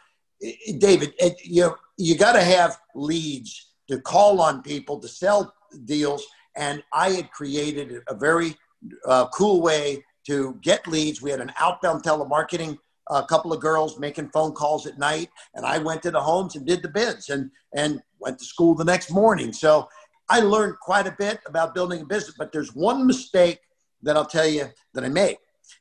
David, 0.78 1.14
you, 1.44 1.76
you 1.98 2.18
got 2.18 2.34
to 2.34 2.44
have 2.44 2.78
leads 2.94 3.74
to 3.90 4.00
call 4.02 4.42
on 4.42 4.62
people 4.62 5.00
to 5.00 5.08
sell 5.08 5.54
deals. 5.86 6.26
And 6.56 6.84
I 6.94 7.12
had 7.12 7.32
created 7.32 8.02
a 8.08 8.16
very 8.16 8.56
uh, 9.06 9.28
cool 9.30 9.62
way 9.62 10.04
to 10.28 10.58
get 10.62 10.88
leads. 10.88 11.22
We 11.22 11.32
had 11.32 11.42
an 11.42 11.54
outbound 11.60 12.04
telemarketing, 12.04 12.78
a 13.10 13.14
uh, 13.14 13.26
couple 13.26 13.54
of 13.54 13.62
girls 13.62 13.98
making 14.00 14.30
phone 14.30 14.52
calls 14.52 14.86
at 14.86 15.00
night, 15.00 15.30
and 15.56 15.66
I 15.66 15.78
went 15.78 16.04
to 16.04 16.12
the 16.12 16.22
homes 16.22 16.56
and 16.56 16.66
did 16.66 16.82
the 16.82 16.90
bids 16.90 17.30
and 17.30 17.50
and 17.74 18.02
went 18.20 18.40
to 18.40 18.46
school 18.46 18.76
the 18.76 18.84
next 18.84 19.12
morning. 19.12 19.54
So 19.54 19.88
I 20.30 20.42
learned 20.42 20.76
quite 20.82 21.08
a 21.08 21.16
bit 21.18 21.40
about 21.48 21.74
building 21.74 22.02
a 22.02 22.06
business. 22.06 22.36
But 22.38 22.52
there's 22.52 22.76
one 22.76 23.08
mistake 23.08 23.60
that 24.04 24.18
I'll 24.18 24.26
tell 24.26 24.48
you 24.48 24.68
that 24.94 25.06
I 25.06 25.10
made, 25.10 25.38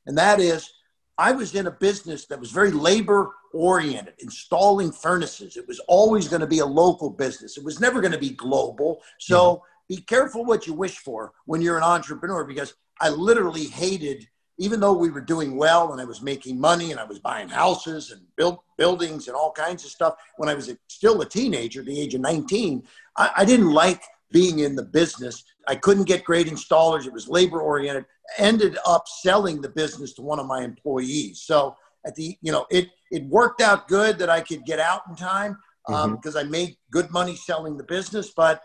and 0.07 0.17
that 0.17 0.41
is 0.41 0.73
I 1.19 1.33
was 1.33 1.55
in 1.55 1.67
a 1.67 1.73
business 1.73 2.26
that 2.26 2.38
was 2.38 2.53
very 2.53 2.71
labor 2.71 3.33
oriented, 3.53 4.15
installing 4.21 4.93
furnaces. 4.93 5.57
It 5.57 5.67
was 5.67 5.81
always 5.88 6.29
going 6.29 6.43
to 6.43 6.47
be 6.47 6.61
a 6.61 6.67
local 6.67 7.11
business. 7.11 7.57
It 7.57 7.65
was 7.65 7.81
never 7.81 8.00
going 8.00 8.12
to 8.12 8.19
be 8.19 8.31
global. 8.31 9.03
So. 9.19 9.55
Mm-hmm 9.55 9.65
be 9.88 9.99
careful 9.99 10.45
what 10.45 10.67
you 10.67 10.75
wish 10.75 10.99
for 10.99 11.33
when 11.45 11.61
you're 11.61 11.76
an 11.76 11.85
entrepreneur 11.85 12.45
because 12.45 12.75
I 13.00 13.11
literally 13.11 13.65
hated, 13.65 14.26
even 14.59 14.81
though 14.81 14.93
we 14.93 15.11
were 15.11 15.21
doing 15.21 15.57
well 15.57 15.93
and 15.93 16.00
I 16.00 16.05
was 16.05 16.23
making 16.23 16.61
money 16.61 16.91
and 16.91 17.00
I 17.00 17.05
was 17.05 17.19
buying 17.19 17.49
houses 17.49 18.11
and 18.11 18.23
build 18.37 18.59
buildings 18.79 19.29
and 19.29 19.37
all 19.37 19.53
kinds 19.53 19.85
of 19.85 19.91
stuff. 19.91 20.15
When 20.37 20.49
I 20.49 20.55
was 20.55 20.69
a, 20.69 20.79
still 20.88 21.21
a 21.21 21.29
teenager, 21.29 21.83
the 21.83 22.00
age 22.00 22.15
of 22.15 22.21
19, 22.21 22.83
I, 23.17 23.31
I 23.38 23.45
didn't 23.45 23.73
like 23.73 24.03
being 24.33 24.61
in 24.61 24.76
the 24.76 24.83
business. 24.83 25.45
I 25.69 25.76
couldn't 25.76 26.05
get 26.05 26.25
great 26.25 26.47
installers. 26.47 27.07
It 27.07 27.12
was 27.12 27.29
labor 27.29 27.61
oriented. 27.61 28.07
Ended 28.38 28.76
up 28.87 29.07
selling 29.09 29.61
the 29.61 29.69
business 29.69 30.15
to 30.15 30.23
one 30.23 30.38
of 30.38 30.47
my 30.47 30.62
employees. 30.62 31.43
So 31.43 31.76
at 32.07 32.15
the, 32.15 32.37
you 32.41 32.53
know, 32.53 32.67
it 32.71 32.88
it 33.11 33.25
worked 33.25 33.61
out 33.61 33.88
good 33.88 34.19
that 34.19 34.31
I 34.31 34.41
could 34.41 34.65
get 34.65 34.79
out 34.79 35.03
in 35.09 35.17
time 35.17 35.59
because 35.87 36.05
um, 36.05 36.19
mm-hmm. 36.19 36.38
I 36.38 36.43
made 36.45 36.76
good 36.91 37.11
money 37.11 37.37
selling 37.37 37.76
the 37.76 37.85
business. 37.85 38.33
But 38.37 38.62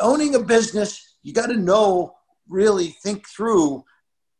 owning 0.00 0.34
a 0.34 0.40
business, 0.40 1.16
you 1.22 1.32
got 1.32 1.46
to 1.46 1.56
know 1.56 2.14
really 2.48 2.88
think 3.02 3.26
through 3.28 3.84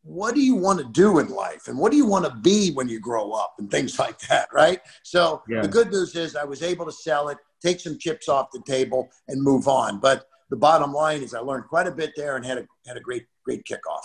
what 0.02 0.36
do 0.36 0.40
you 0.40 0.54
want 0.54 0.78
to 0.78 0.84
do 0.84 1.18
in 1.18 1.28
life 1.28 1.66
and 1.66 1.76
what 1.76 1.90
do 1.90 1.96
you 1.96 2.06
want 2.06 2.24
to 2.24 2.34
be 2.36 2.70
when 2.72 2.88
you 2.88 3.00
grow 3.00 3.32
up 3.32 3.54
and 3.58 3.70
things 3.70 3.98
like 4.04 4.18
that 4.20 4.48
right 4.52 4.80
so 5.02 5.42
yeah. 5.48 5.60
the 5.60 5.68
good 5.68 5.90
news 5.90 6.14
is 6.14 6.36
i 6.36 6.44
was 6.44 6.62
able 6.62 6.84
to 6.84 6.92
sell 6.92 7.28
it 7.28 7.38
take 7.62 7.80
some 7.80 7.98
chips 7.98 8.28
off 8.28 8.48
the 8.52 8.62
table 8.66 9.08
and 9.28 9.42
move 9.42 9.66
on 9.66 9.98
but 9.98 10.28
the 10.50 10.56
bottom 10.56 10.92
line 10.92 11.22
is 11.22 11.34
i 11.34 11.40
learned 11.40 11.64
quite 11.64 11.86
a 11.86 11.92
bit 11.92 12.12
there 12.16 12.36
and 12.36 12.46
had 12.46 12.58
a 12.58 12.66
had 12.86 12.96
a 12.96 13.00
great 13.00 13.26
great 13.44 13.64
kickoff 13.64 14.04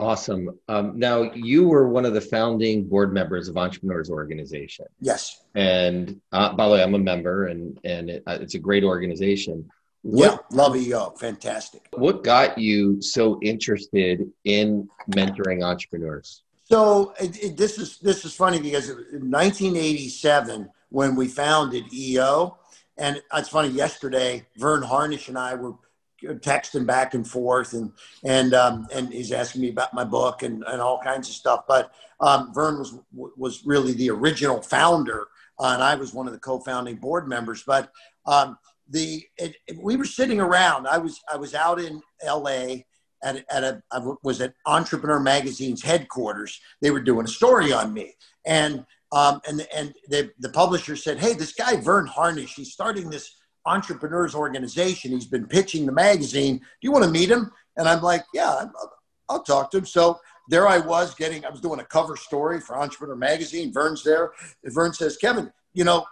Awesome. 0.00 0.56
Um, 0.68 0.96
now, 0.96 1.32
you 1.32 1.66
were 1.66 1.88
one 1.88 2.04
of 2.04 2.14
the 2.14 2.20
founding 2.20 2.84
board 2.84 3.12
members 3.12 3.48
of 3.48 3.56
Entrepreneurs 3.56 4.10
Organization. 4.10 4.86
Yes. 5.00 5.42
And 5.56 6.20
uh, 6.30 6.52
by 6.52 6.66
the 6.66 6.74
way, 6.74 6.82
I'm 6.84 6.94
a 6.94 7.00
member, 7.00 7.46
and 7.46 7.80
and 7.82 8.08
it, 8.08 8.22
uh, 8.26 8.38
it's 8.40 8.54
a 8.54 8.60
great 8.60 8.84
organization. 8.84 9.68
What, 10.02 10.32
yeah, 10.32 10.56
love 10.56 10.76
EO. 10.76 11.10
Fantastic. 11.18 11.88
What 11.92 12.22
got 12.22 12.56
you 12.56 13.02
so 13.02 13.38
interested 13.42 14.30
in 14.44 14.88
mentoring 15.10 15.64
entrepreneurs? 15.64 16.42
So 16.64 17.14
it, 17.18 17.42
it, 17.42 17.56
this 17.56 17.78
is 17.78 17.98
this 17.98 18.24
is 18.24 18.34
funny 18.34 18.60
because 18.60 18.90
in 18.90 19.30
1987 19.30 20.70
when 20.90 21.16
we 21.16 21.26
founded 21.26 21.92
EO, 21.92 22.58
and 22.96 23.22
it's 23.34 23.48
funny. 23.48 23.68
Yesterday, 23.68 24.46
Verne 24.56 24.82
Harnish 24.82 25.28
and 25.28 25.38
I 25.38 25.54
were 25.54 25.74
texting 26.22 26.86
back 26.86 27.14
and 27.14 27.26
forth, 27.26 27.72
and 27.72 27.92
and 28.24 28.54
um, 28.54 28.86
and 28.92 29.12
he's 29.12 29.32
asking 29.32 29.62
me 29.62 29.70
about 29.70 29.94
my 29.94 30.04
book 30.04 30.42
and, 30.42 30.64
and 30.64 30.80
all 30.80 31.00
kinds 31.00 31.28
of 31.28 31.34
stuff. 31.34 31.64
But 31.66 31.92
um, 32.20 32.52
Verne 32.54 32.78
was 32.78 32.98
was 33.12 33.64
really 33.64 33.92
the 33.92 34.10
original 34.10 34.60
founder, 34.60 35.28
uh, 35.58 35.70
and 35.74 35.82
I 35.82 35.94
was 35.94 36.12
one 36.12 36.26
of 36.26 36.32
the 36.32 36.38
co-founding 36.38 36.96
board 36.96 37.28
members. 37.28 37.62
But 37.62 37.90
um, 38.26 38.58
the 38.88 39.22
it, 39.36 39.56
it, 39.66 39.78
we 39.82 39.96
were 39.96 40.04
sitting 40.04 40.40
around. 40.40 40.86
I 40.86 40.98
was 40.98 41.20
I 41.32 41.36
was 41.36 41.54
out 41.54 41.80
in 41.80 42.00
L.A. 42.22 42.86
At, 43.22 43.44
at 43.50 43.64
a 43.64 43.82
I 43.90 44.00
was 44.22 44.40
at 44.40 44.54
Entrepreneur 44.66 45.20
Magazine's 45.20 45.82
headquarters. 45.82 46.60
They 46.80 46.90
were 46.90 47.00
doing 47.00 47.24
a 47.24 47.28
story 47.28 47.72
on 47.72 47.92
me, 47.92 48.14
and 48.46 48.84
um, 49.12 49.40
and 49.48 49.66
and 49.74 49.94
the, 50.08 50.30
the 50.38 50.50
publisher 50.50 50.96
said, 50.96 51.18
"Hey, 51.18 51.34
this 51.34 51.52
guy 51.52 51.76
Verne 51.76 52.06
Harnish, 52.06 52.54
he's 52.54 52.72
starting 52.72 53.10
this 53.10 53.34
entrepreneurs 53.66 54.34
organization. 54.34 55.12
He's 55.12 55.26
been 55.26 55.46
pitching 55.46 55.84
the 55.84 55.92
magazine. 55.92 56.58
Do 56.58 56.64
you 56.82 56.92
want 56.92 57.04
to 57.04 57.10
meet 57.10 57.30
him?" 57.30 57.50
And 57.76 57.88
I'm 57.88 58.02
like, 58.02 58.24
"Yeah, 58.32 58.50
I'll, 58.50 58.92
I'll 59.28 59.42
talk 59.42 59.70
to 59.72 59.78
him." 59.78 59.86
So 59.86 60.18
there 60.48 60.68
I 60.68 60.78
was 60.78 61.14
getting. 61.14 61.44
I 61.44 61.50
was 61.50 61.60
doing 61.60 61.80
a 61.80 61.84
cover 61.84 62.16
story 62.16 62.60
for 62.60 62.78
Entrepreneur 62.78 63.16
Magazine. 63.16 63.72
Verne's 63.72 64.04
there. 64.04 64.30
Verne 64.64 64.92
says, 64.92 65.16
"Kevin, 65.16 65.52
you 65.72 65.84
know, 65.84 66.06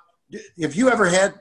if 0.57 0.75
you 0.77 0.91
ever 0.91 1.07
had 1.07 1.41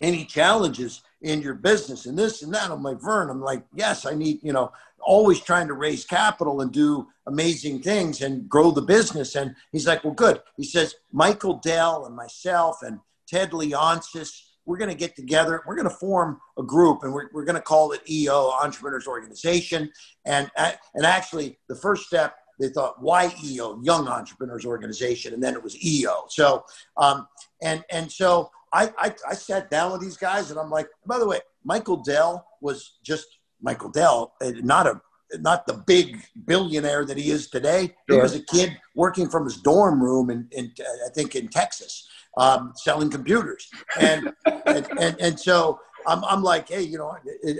any 0.00 0.24
challenges 0.24 1.02
in 1.22 1.42
your 1.42 1.54
business 1.54 2.06
and 2.06 2.18
this 2.18 2.42
and 2.42 2.54
that. 2.54 2.70
I'm 2.70 2.82
like, 2.82 3.00
Verne, 3.00 3.30
I'm 3.30 3.40
like, 3.40 3.64
yes, 3.74 4.06
I 4.06 4.14
need, 4.14 4.40
you 4.42 4.52
know, 4.52 4.72
always 5.00 5.40
trying 5.40 5.68
to 5.68 5.74
raise 5.74 6.04
capital 6.04 6.60
and 6.60 6.72
do 6.72 7.06
amazing 7.26 7.80
things 7.80 8.22
and 8.22 8.48
grow 8.48 8.70
the 8.70 8.82
business. 8.82 9.34
And 9.34 9.54
he's 9.72 9.86
like, 9.86 10.04
well, 10.04 10.14
good. 10.14 10.40
He 10.56 10.64
says, 10.64 10.94
Michael 11.12 11.54
Dell 11.54 12.06
and 12.06 12.14
myself 12.14 12.82
and 12.82 13.00
Ted 13.26 13.50
Leonsis, 13.50 14.42
we're 14.64 14.76
going 14.76 14.90
to 14.90 14.96
get 14.96 15.16
together. 15.16 15.62
We're 15.66 15.76
going 15.76 15.88
to 15.88 15.94
form 15.94 16.40
a 16.58 16.62
group 16.62 17.02
and 17.02 17.12
we're, 17.12 17.30
we're 17.32 17.44
going 17.44 17.56
to 17.56 17.62
call 17.62 17.92
it 17.92 18.02
EO, 18.08 18.52
Entrepreneurs 18.62 19.06
Organization. 19.06 19.90
And, 20.24 20.50
and 20.56 21.04
actually, 21.04 21.58
the 21.68 21.76
first 21.76 22.06
step, 22.06 22.36
they 22.60 22.68
thought, 22.68 23.00
why 23.00 23.32
EO, 23.44 23.80
Young 23.82 24.08
Entrepreneurs 24.08 24.66
Organization? 24.66 25.32
And 25.32 25.42
then 25.42 25.54
it 25.54 25.62
was 25.62 25.82
EO. 25.82 26.26
So, 26.28 26.64
um, 26.96 27.26
and, 27.62 27.84
and 27.90 28.10
so 28.10 28.50
I, 28.72 28.92
I, 28.98 29.14
I 29.28 29.34
sat 29.34 29.70
down 29.70 29.92
with 29.92 30.00
these 30.00 30.16
guys 30.16 30.50
and 30.50 30.58
I'm 30.58 30.70
like, 30.70 30.88
by 31.06 31.18
the 31.18 31.26
way, 31.26 31.40
Michael 31.64 31.96
Dell 31.96 32.46
was 32.60 32.98
just 33.02 33.26
Michael 33.60 33.90
Dell, 33.90 34.34
uh, 34.40 34.52
not 34.62 34.86
a 34.86 35.00
not 35.40 35.66
the 35.66 35.74
big 35.74 36.22
billionaire 36.46 37.04
that 37.04 37.18
he 37.18 37.30
is 37.30 37.50
today. 37.50 37.94
Sure. 38.08 38.16
He 38.16 38.22
was 38.22 38.34
a 38.34 38.42
kid 38.42 38.78
working 38.94 39.28
from 39.28 39.44
his 39.44 39.58
dorm 39.58 40.02
room 40.02 40.30
in, 40.30 40.48
in 40.52 40.72
I 41.06 41.10
think 41.14 41.36
in 41.36 41.48
Texas, 41.48 42.08
um, 42.38 42.72
selling 42.76 43.10
computers, 43.10 43.68
and, 44.00 44.32
and, 44.66 44.88
and 44.98 45.16
and 45.20 45.38
so 45.38 45.80
I'm 46.06 46.24
I'm 46.24 46.42
like, 46.42 46.68
hey, 46.68 46.82
you 46.82 46.96
know, 46.96 47.14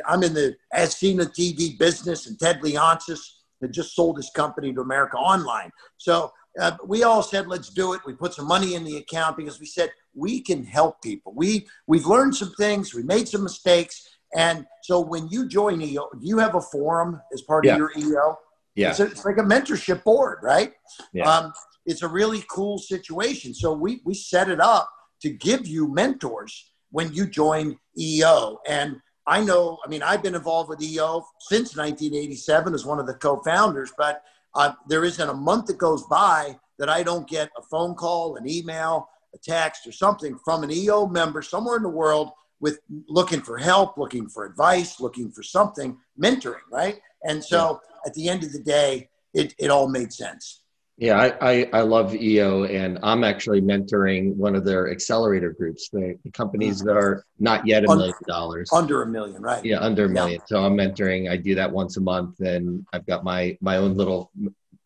I'm 0.06 0.22
in 0.22 0.32
the 0.32 0.56
As 0.72 0.96
Seen 0.96 1.20
On 1.20 1.26
TV 1.26 1.78
business, 1.78 2.26
and 2.26 2.38
Ted 2.38 2.60
Leonsis 2.62 3.20
had 3.60 3.72
just 3.72 3.94
sold 3.94 4.16
his 4.16 4.30
company 4.30 4.72
to 4.72 4.80
America 4.80 5.16
Online. 5.16 5.70
So 5.98 6.32
uh, 6.58 6.76
we 6.86 7.02
all 7.02 7.22
said, 7.22 7.46
let's 7.46 7.70
do 7.70 7.92
it. 7.92 8.00
We 8.06 8.14
put 8.14 8.34
some 8.34 8.46
money 8.46 8.74
in 8.74 8.84
the 8.84 8.96
account 8.96 9.36
because 9.36 9.60
we 9.60 9.66
said 9.66 9.90
we 10.18 10.40
can 10.40 10.64
help 10.64 11.00
people. 11.02 11.32
We 11.34 11.68
we've 11.87 12.06
learned 12.06 12.34
some 12.34 12.52
things. 12.54 12.94
We 12.94 13.02
made 13.02 13.28
some 13.28 13.42
mistakes, 13.42 14.08
and 14.34 14.66
so 14.82 15.00
when 15.00 15.28
you 15.28 15.48
join 15.48 15.80
EO, 15.80 16.08
you 16.20 16.38
have 16.38 16.54
a 16.54 16.60
forum 16.60 17.20
as 17.32 17.42
part 17.42 17.64
yeah. 17.64 17.72
of 17.72 17.78
your 17.78 17.92
EO. 17.96 18.37
Yeah, 18.75 18.90
it's, 18.90 19.00
a, 19.00 19.06
it's, 19.06 19.25
like 19.25 19.38
a 19.38 19.42
mentorship 19.42 20.04
board, 20.04 20.38
right? 20.42 20.72
Yeah. 21.12 21.28
Um, 21.28 21.52
it's 21.87 22.02
a 22.02 22.08
really 22.08 22.44
cool 22.50 22.78
situation. 22.78 23.54
So 23.54 23.72
we 23.72 24.00
we 24.04 24.14
set 24.14 24.48
it 24.48 24.60
up 24.60 24.90
to 25.22 25.30
give 25.30 25.66
you 25.66 25.92
mentors 25.92 26.72
when 26.90 27.12
you 27.12 27.26
join 27.26 27.78
EO, 27.98 28.58
and 28.66 29.00
I 29.26 29.42
know. 29.42 29.78
I 29.84 29.88
mean, 29.88 30.02
I've 30.02 30.22
been 30.22 30.34
involved 30.34 30.68
with 30.68 30.82
EO 30.82 31.25
since 31.40 31.76
1987 31.76 32.75
as 32.75 32.84
one 32.84 32.98
of 32.98 33.06
the 33.06 33.14
co-founders, 33.14 33.92
but 33.96 34.22
uh, 34.54 34.72
there 34.88 35.04
isn't 35.04 35.28
a 35.28 35.34
month 35.34 35.66
that 35.66 35.78
goes 35.78 36.04
by 36.06 36.58
that 36.78 36.88
I 36.88 37.02
don't 37.02 37.28
get 37.28 37.50
a 37.56 37.62
phone 37.62 37.94
call, 37.94 38.37
an 38.37 38.48
email, 38.48 39.08
a 39.35 39.38
text, 39.38 39.87
or 39.87 39.92
something 39.92 40.38
from 40.44 40.62
an 40.62 40.70
EO 40.70 41.06
member 41.06 41.42
somewhere 41.42 41.76
in 41.76 41.82
the 41.82 41.88
world 41.88 42.30
with 42.61 42.80
looking 43.08 43.40
for 43.40 43.58
help, 43.58 43.97
looking 43.97 44.28
for 44.28 44.44
advice, 44.44 45.00
looking 45.00 45.30
for 45.30 45.42
something, 45.42 45.97
mentoring, 46.20 46.56
right? 46.73 47.00
And 47.25 47.42
so 47.42 47.80
yeah. 47.82 48.00
at 48.06 48.14
the 48.14 48.28
end 48.28 48.42
of 48.42 48.52
the 48.52 48.62
day, 48.62 49.08
it, 49.35 49.54
it 49.58 49.70
all 49.70 49.88
made 49.88 50.12
sense. 50.12 50.62
Yeah, 50.97 51.16
I, 51.16 51.50
I, 51.52 51.70
I, 51.75 51.80
love 51.82 52.12
EO, 52.12 52.64
and 52.64 52.99
I'm 53.04 53.23
actually 53.23 53.61
mentoring 53.61 54.35
one 54.35 54.56
of 54.56 54.64
their 54.64 54.90
accelerator 54.90 55.52
groups, 55.52 55.88
the, 55.90 56.18
the 56.25 56.30
companies 56.32 56.80
that 56.80 56.97
are 56.97 57.25
not 57.38 57.64
yet 57.64 57.85
a 57.85 57.87
million 57.87 58.14
dollars. 58.26 58.68
Under 58.73 59.02
a 59.02 59.06
million, 59.06 59.40
right? 59.40 59.64
Yeah, 59.64 59.78
under 59.78 60.06
a 60.06 60.08
million. 60.08 60.40
Yeah. 60.40 60.47
So 60.47 60.64
I'm 60.64 60.76
mentoring. 60.76 61.30
I 61.30 61.37
do 61.37 61.54
that 61.54 61.70
once 61.70 61.99
a 61.99 62.00
month, 62.00 62.40
and 62.40 62.85
I've 62.92 63.06
got 63.06 63.23
my 63.23 63.56
my 63.61 63.76
own 63.76 63.97
little 63.97 64.32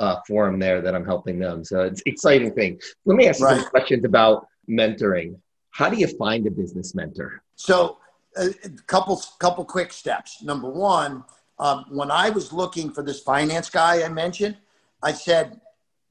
uh, 0.03 0.17
forum 0.27 0.59
there 0.59 0.83
that 0.83 0.95
I'm 0.95 1.05
helping 1.05 1.39
them. 1.39 1.65
So 1.65 1.83
it's 1.83 2.03
exciting 2.07 2.53
thing. 2.53 2.81
Let 3.05 3.17
me 3.17 3.29
ask 3.29 3.41
you 3.41 3.47
right. 3.47 3.61
some 3.61 3.71
questions 3.71 4.05
about 4.05 4.47
mentoring. 4.69 5.37
How 5.71 5.89
do 5.89 5.97
you 5.97 6.09
find 6.09 6.47
a 6.47 6.51
business 6.51 6.95
mentor? 6.95 7.43
So 7.55 7.99
a 8.37 8.51
couple 8.87 9.23
couple 9.39 9.65
quick 9.65 9.93
steps. 9.93 10.43
Number 10.43 10.69
one, 10.69 11.25
um, 11.59 11.87
when 11.91 12.11
I 12.11 12.31
was 12.31 12.53
looking 12.53 12.93
for 12.93 13.03
this 13.03 13.21
finance 13.21 13.71
guy 13.71 14.03
I 14.03 14.09
mentioned, 14.09 14.57
I 15.03 15.13
said 15.13 15.61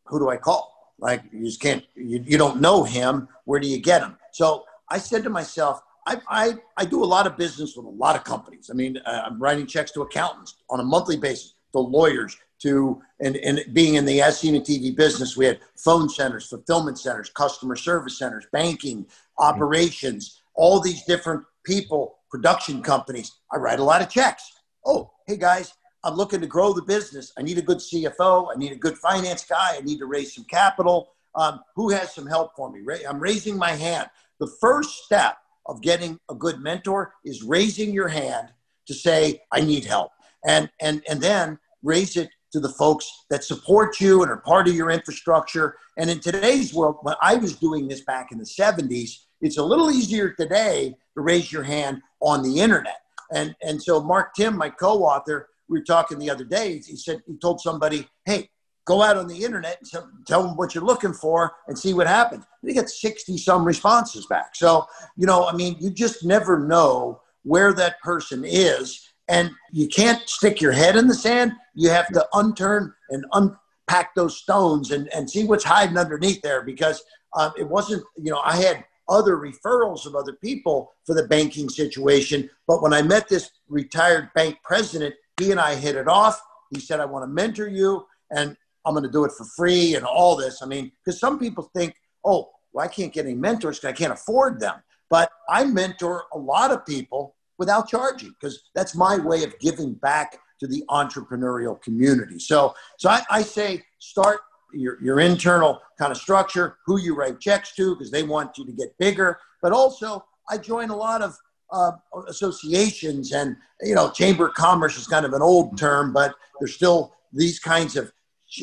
who 0.06 0.20
do 0.20 0.30
I 0.30 0.38
call? 0.38 0.94
Like 1.00 1.24
you 1.32 1.46
just 1.46 1.62
can't, 1.62 1.84
you, 1.96 2.24
you 2.26 2.38
don't 2.38 2.62
know 2.62 2.84
him. 2.84 3.28
Where 3.46 3.60
do 3.60 3.68
you 3.68 3.80
get 3.80 4.02
him? 4.02 4.18
So 4.32 4.66
I 4.90 4.98
said 4.98 5.24
to 5.24 5.30
myself, 5.30 5.82
I, 6.06 6.18
I, 6.28 6.54
I 6.78 6.86
do 6.86 7.04
a 7.04 7.06
lot 7.06 7.28
of 7.28 7.38
business 7.38 7.76
with 7.76 7.86
a 7.86 7.90
lot 7.90 8.16
of 8.16 8.24
companies. 8.24 8.70
I 8.72 8.74
mean, 8.74 8.98
uh, 9.06 9.24
I'm 9.26 9.42
writing 9.42 9.66
checks 9.66 9.92
to 9.92 10.02
accountants 10.02 10.56
on 10.70 10.80
a 10.80 10.84
monthly 10.84 11.18
basis, 11.18 11.56
to 11.74 11.80
lawyers, 11.80 12.38
to 12.62 13.02
and, 13.20 13.38
and 13.38 13.62
being 13.74 13.96
in 13.96 14.06
the 14.06 14.22
As 14.22 14.40
Seen 14.40 14.56
On 14.56 14.62
TV 14.62 14.96
business, 14.96 15.38
we 15.38 15.46
had 15.46 15.60
phone 15.78 16.10
centers, 16.10 16.48
fulfillment 16.48 17.00
centers, 17.00 17.30
customer 17.30 17.76
service 17.76 18.18
centers, 18.18 18.46
banking, 18.52 19.06
operations, 19.38 20.42
all 20.54 20.80
these 20.80 21.04
different 21.06 21.44
people, 21.64 22.20
production 22.30 22.82
companies. 22.82 23.32
I 23.52 23.58
write 23.58 23.80
a 23.80 23.84
lot 23.84 24.02
of 24.02 24.10
checks. 24.10 24.52
Oh, 24.86 25.12
hey 25.28 25.38
guys, 25.38 25.74
I'm 26.04 26.16
looking 26.16 26.42
to 26.42 26.48
grow 26.48 26.74
the 26.74 26.82
business. 26.82 27.32
I 27.38 27.42
need 27.42 27.58
a 27.58 27.62
good 27.62 27.78
CFO. 27.78 28.48
I 28.54 28.58
need 28.58 28.72
a 28.72 28.76
good 28.76 28.98
finance 28.98 29.46
guy. 29.46 29.76
I 29.78 29.82
need 29.82 30.00
to 30.00 30.06
raise 30.06 30.34
some 30.34 30.46
capital. 30.46 31.12
Um, 31.36 31.62
who 31.76 31.90
has 31.92 32.14
some 32.14 32.28
help 32.28 32.56
for 32.56 32.72
me? 32.72 32.82
I'm 33.08 33.20
raising 33.20 33.58
my 33.58 33.72
hand. 33.72 34.10
The 34.40 34.52
first 34.60 35.06
step 35.06 35.38
of 35.68 35.82
getting 35.82 36.20
a 36.30 36.36
good 36.36 36.60
mentor 36.60 37.14
is 37.24 37.44
raising 37.44 37.94
your 37.94 38.08
hand 38.08 38.50
to 38.88 38.94
say, 38.94 39.42
I 39.52 39.62
need 39.62 39.86
help. 39.86 40.12
And, 40.46 40.70
and, 40.82 41.04
and 41.08 41.22
then 41.22 41.60
raise 41.84 42.18
it 42.18 42.30
to 42.52 42.60
the 42.60 42.70
folks 42.70 43.26
that 43.30 43.44
support 43.44 44.00
you 44.00 44.22
and 44.22 44.32
are 44.32 44.38
part 44.38 44.68
of 44.68 44.76
your 44.76 44.92
infrastructure. 44.92 45.76
And 45.98 46.10
in 46.10 46.20
today's 46.20 46.74
world, 46.74 46.98
when 47.02 47.16
I 47.22 47.36
was 47.36 47.56
doing 47.56 47.88
this 47.88 48.02
back 48.02 48.32
in 48.32 48.38
the 48.38 48.46
70s, 48.46 49.12
it's 49.42 49.58
a 49.58 49.64
little 49.64 49.90
easier 49.90 50.32
today 50.32 50.96
to 51.16 51.22
raise 51.22 51.52
your 51.52 51.64
hand 51.64 52.02
on 52.22 52.44
the 52.44 52.60
internet. 52.60 53.02
And, 53.34 53.56
and 53.62 53.82
so 53.82 54.02
Mark 54.02 54.34
Timm, 54.36 54.58
my 54.58 54.70
co-author, 54.70 55.48
we 55.72 55.80
were 55.80 55.86
talking 55.86 56.20
the 56.20 56.30
other 56.30 56.44
day. 56.44 56.82
He 56.86 56.98
said 56.98 57.24
he 57.26 57.38
told 57.38 57.62
somebody, 57.62 58.08
"Hey, 58.26 58.50
go 58.86 59.02
out 59.02 59.16
on 59.16 59.28
the 59.28 59.44
internet 59.44 59.78
and 59.80 59.90
tell, 59.90 60.10
tell 60.28 60.44
them 60.44 60.58
what 60.58 60.76
you're 60.76 60.84
looking 60.84 61.14
for 61.14 61.54
and 61.68 61.80
see 61.80 61.94
what 61.94 62.08
happens." 62.08 62.44
And 62.62 62.70
he 62.70 62.76
got 62.76 62.90
sixty 62.90 63.38
some 63.38 63.64
responses 63.64 64.26
back. 64.26 64.56
So 64.56 64.86
you 65.16 65.26
know, 65.26 65.48
I 65.48 65.54
mean, 65.54 65.78
you 65.80 65.90
just 65.90 66.26
never 66.26 66.60
know 66.60 67.22
where 67.44 67.74
that 67.74 68.02
person 68.02 68.44
is, 68.46 69.11
and 69.32 69.50
you 69.72 69.88
can't 69.88 70.28
stick 70.30 70.62
your 70.62 70.74
head 70.74 70.96
in 70.96 71.08
the 71.08 71.16
sand. 71.16 71.54
You 71.74 71.90
have 71.90 72.10
to 72.10 72.28
unturn 72.34 72.94
and 73.10 73.26
unpack 73.32 74.14
those 74.14 74.38
stones 74.38 74.92
and 74.92 75.08
and 75.14 75.28
see 75.28 75.46
what's 75.46 75.64
hiding 75.64 75.98
underneath 75.98 76.42
there 76.42 76.62
because 76.62 77.02
um, 77.36 77.54
it 77.58 77.68
wasn't. 77.68 78.04
You 78.18 78.32
know, 78.32 78.42
I 78.44 78.58
had 78.58 78.86
other 79.10 79.38
referrals 79.38 80.06
of 80.06 80.16
other 80.16 80.34
people 80.34 80.94
for 81.06 81.16
the 81.16 81.28
banking 81.28 81.70
situation. 81.70 82.50
But 82.68 82.82
when 82.82 82.94
I 82.94 83.02
met 83.02 83.28
this 83.28 83.52
retired 83.68 84.30
bank 84.34 84.58
president, 84.64 85.16
he 85.40 85.52
and 85.52 85.60
I 85.60 85.76
hit 85.76 85.96
it 85.96 86.08
off. 86.08 86.42
He 86.70 86.80
said, 86.80 87.00
I 87.00 87.06
want 87.06 87.24
to 87.24 87.28
mentor 87.28 87.68
you 87.68 88.06
and 88.32 88.56
I'm 88.86 88.94
going 88.94 89.04
to 89.04 89.12
do 89.12 89.26
it 89.26 89.34
for 89.34 89.46
free 89.46 89.96
and 89.96 90.06
all 90.06 90.36
this. 90.36 90.62
I 90.64 90.66
mean, 90.66 90.92
because 91.04 91.20
some 91.20 91.38
people 91.38 91.70
think, 91.76 91.94
oh, 92.24 92.50
well, 92.72 92.86
I 92.86 92.88
can't 92.88 93.12
get 93.12 93.26
any 93.26 93.36
mentors 93.36 93.80
because 93.80 93.90
I 93.90 93.98
can't 93.98 94.14
afford 94.14 94.60
them. 94.60 94.76
But 95.10 95.30
I 95.50 95.66
mentor 95.66 96.24
a 96.34 96.38
lot 96.38 96.72
of 96.72 96.86
people 96.86 97.36
without 97.62 97.88
charging 97.88 98.32
because 98.32 98.64
that's 98.74 98.96
my 98.96 99.16
way 99.18 99.44
of 99.44 99.54
giving 99.60 99.94
back 99.94 100.40
to 100.60 100.66
the 100.66 100.84
entrepreneurial 100.90 101.80
community. 101.84 102.40
So, 102.40 102.74
so 102.98 103.08
I, 103.08 103.22
I 103.30 103.42
say 103.44 103.84
start 104.00 104.40
your, 104.74 105.00
your 105.00 105.20
internal 105.20 105.80
kind 106.00 106.12
of 106.12 106.18
structure, 106.18 106.78
who 106.88 107.00
you 107.00 107.14
write 107.14 107.40
checks 107.40 107.76
to, 107.76 107.94
because 107.94 108.10
they 108.10 108.24
want 108.24 108.58
you 108.58 108.66
to 108.66 108.72
get 108.72 108.98
bigger. 108.98 109.38
But 109.62 109.74
also, 109.74 110.26
I 110.50 110.58
join 110.58 110.90
a 110.90 110.96
lot 110.96 111.22
of 111.22 111.38
uh, 111.72 111.92
associations, 112.28 113.32
and 113.32 113.56
you 113.82 113.94
know, 113.94 114.10
Chamber 114.10 114.48
of 114.48 114.56
Commerce 114.56 114.98
is 114.98 115.06
kind 115.06 115.24
of 115.24 115.34
an 115.34 115.44
old 115.44 115.78
term, 115.78 116.12
but 116.12 116.34
there's 116.60 116.74
still 116.74 117.14
these 117.32 117.60
kinds 117.60 117.96
of 117.96 118.12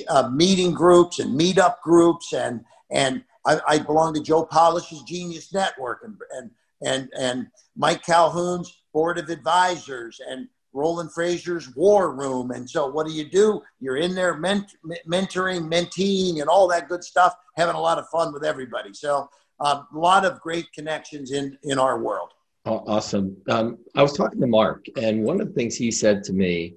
uh, 0.09 0.29
meeting 0.29 0.73
groups 0.73 1.21
and 1.21 1.39
meetup 1.39 1.77
groups, 1.85 2.33
and 2.33 2.65
and 2.91 3.23
I, 3.47 3.61
I 3.69 3.79
belong 3.79 4.13
to 4.15 4.23
Joe 4.23 4.45
Polish's 4.45 5.03
Genius 5.05 5.55
Network, 5.55 6.01
and 6.03 6.17
and 6.37 6.51
and 6.83 7.09
and 7.19 7.47
Mike 7.77 8.05
Calhoun's 8.05 8.83
Board 8.93 9.19
of 9.19 9.31
Advisors, 9.31 10.21
and 10.27 10.49
Roland 10.73 11.11
Frasier's 11.13 11.75
War 11.75 12.15
Room. 12.15 12.51
And 12.51 12.69
so, 12.69 12.87
what 12.89 13.07
do 13.07 13.13
you 13.13 13.29
do? 13.29 13.63
You're 13.81 13.97
in 13.97 14.15
there 14.15 14.37
ment- 14.37 14.75
mentoring, 15.07 15.71
menteeing, 15.71 16.41
and 16.41 16.49
all 16.49 16.69
that 16.69 16.89
good 16.89 17.05
stuff, 17.05 17.35
having 17.57 17.75
a 17.75 17.81
lot 17.81 17.99
of 17.99 18.09
fun 18.09 18.33
with 18.33 18.45
everybody. 18.45 18.93
So, 18.93 19.29
um, 19.61 19.87
a 19.95 19.99
lot 19.99 20.25
of 20.25 20.41
great 20.41 20.73
connections 20.73 21.33
in 21.33 21.59
in 21.65 21.79
our 21.79 22.01
world. 22.01 22.31
Awesome. 22.65 23.37
Um, 23.49 23.79
I 23.95 24.03
was 24.03 24.13
talking 24.13 24.41
to 24.41 24.47
Mark, 24.47 24.87
and 25.01 25.25
one 25.25 25.41
of 25.41 25.49
the 25.49 25.55
things 25.55 25.75
he 25.75 25.91
said 25.91 26.23
to 26.25 26.33
me 26.33 26.75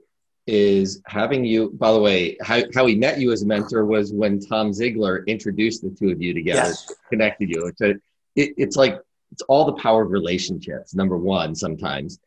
is 0.47 1.01
having 1.05 1.43
you. 1.43 1.71
By 1.71 1.91
the 1.91 1.99
way, 1.99 2.37
how, 2.41 2.61
how 2.73 2.85
he 2.85 2.95
met 2.95 3.19
you 3.19 3.31
as 3.31 3.43
a 3.43 3.45
mentor 3.45 3.85
was 3.85 4.13
when 4.13 4.39
Tom 4.39 4.71
Ziglar 4.71 5.25
introduced 5.27 5.81
the 5.81 5.89
two 5.89 6.09
of 6.09 6.21
you 6.21 6.33
together, 6.33 6.69
yes. 6.69 6.91
connected 7.09 7.49
you. 7.49 7.65
It's 7.65 7.81
a, 7.81 7.89
it, 8.35 8.53
it's 8.57 8.75
like 8.75 8.99
it's 9.31 9.41
all 9.43 9.65
the 9.65 9.73
power 9.73 10.03
of 10.03 10.11
relationships. 10.11 10.93
Number 10.93 11.17
one, 11.17 11.55
sometimes. 11.55 12.19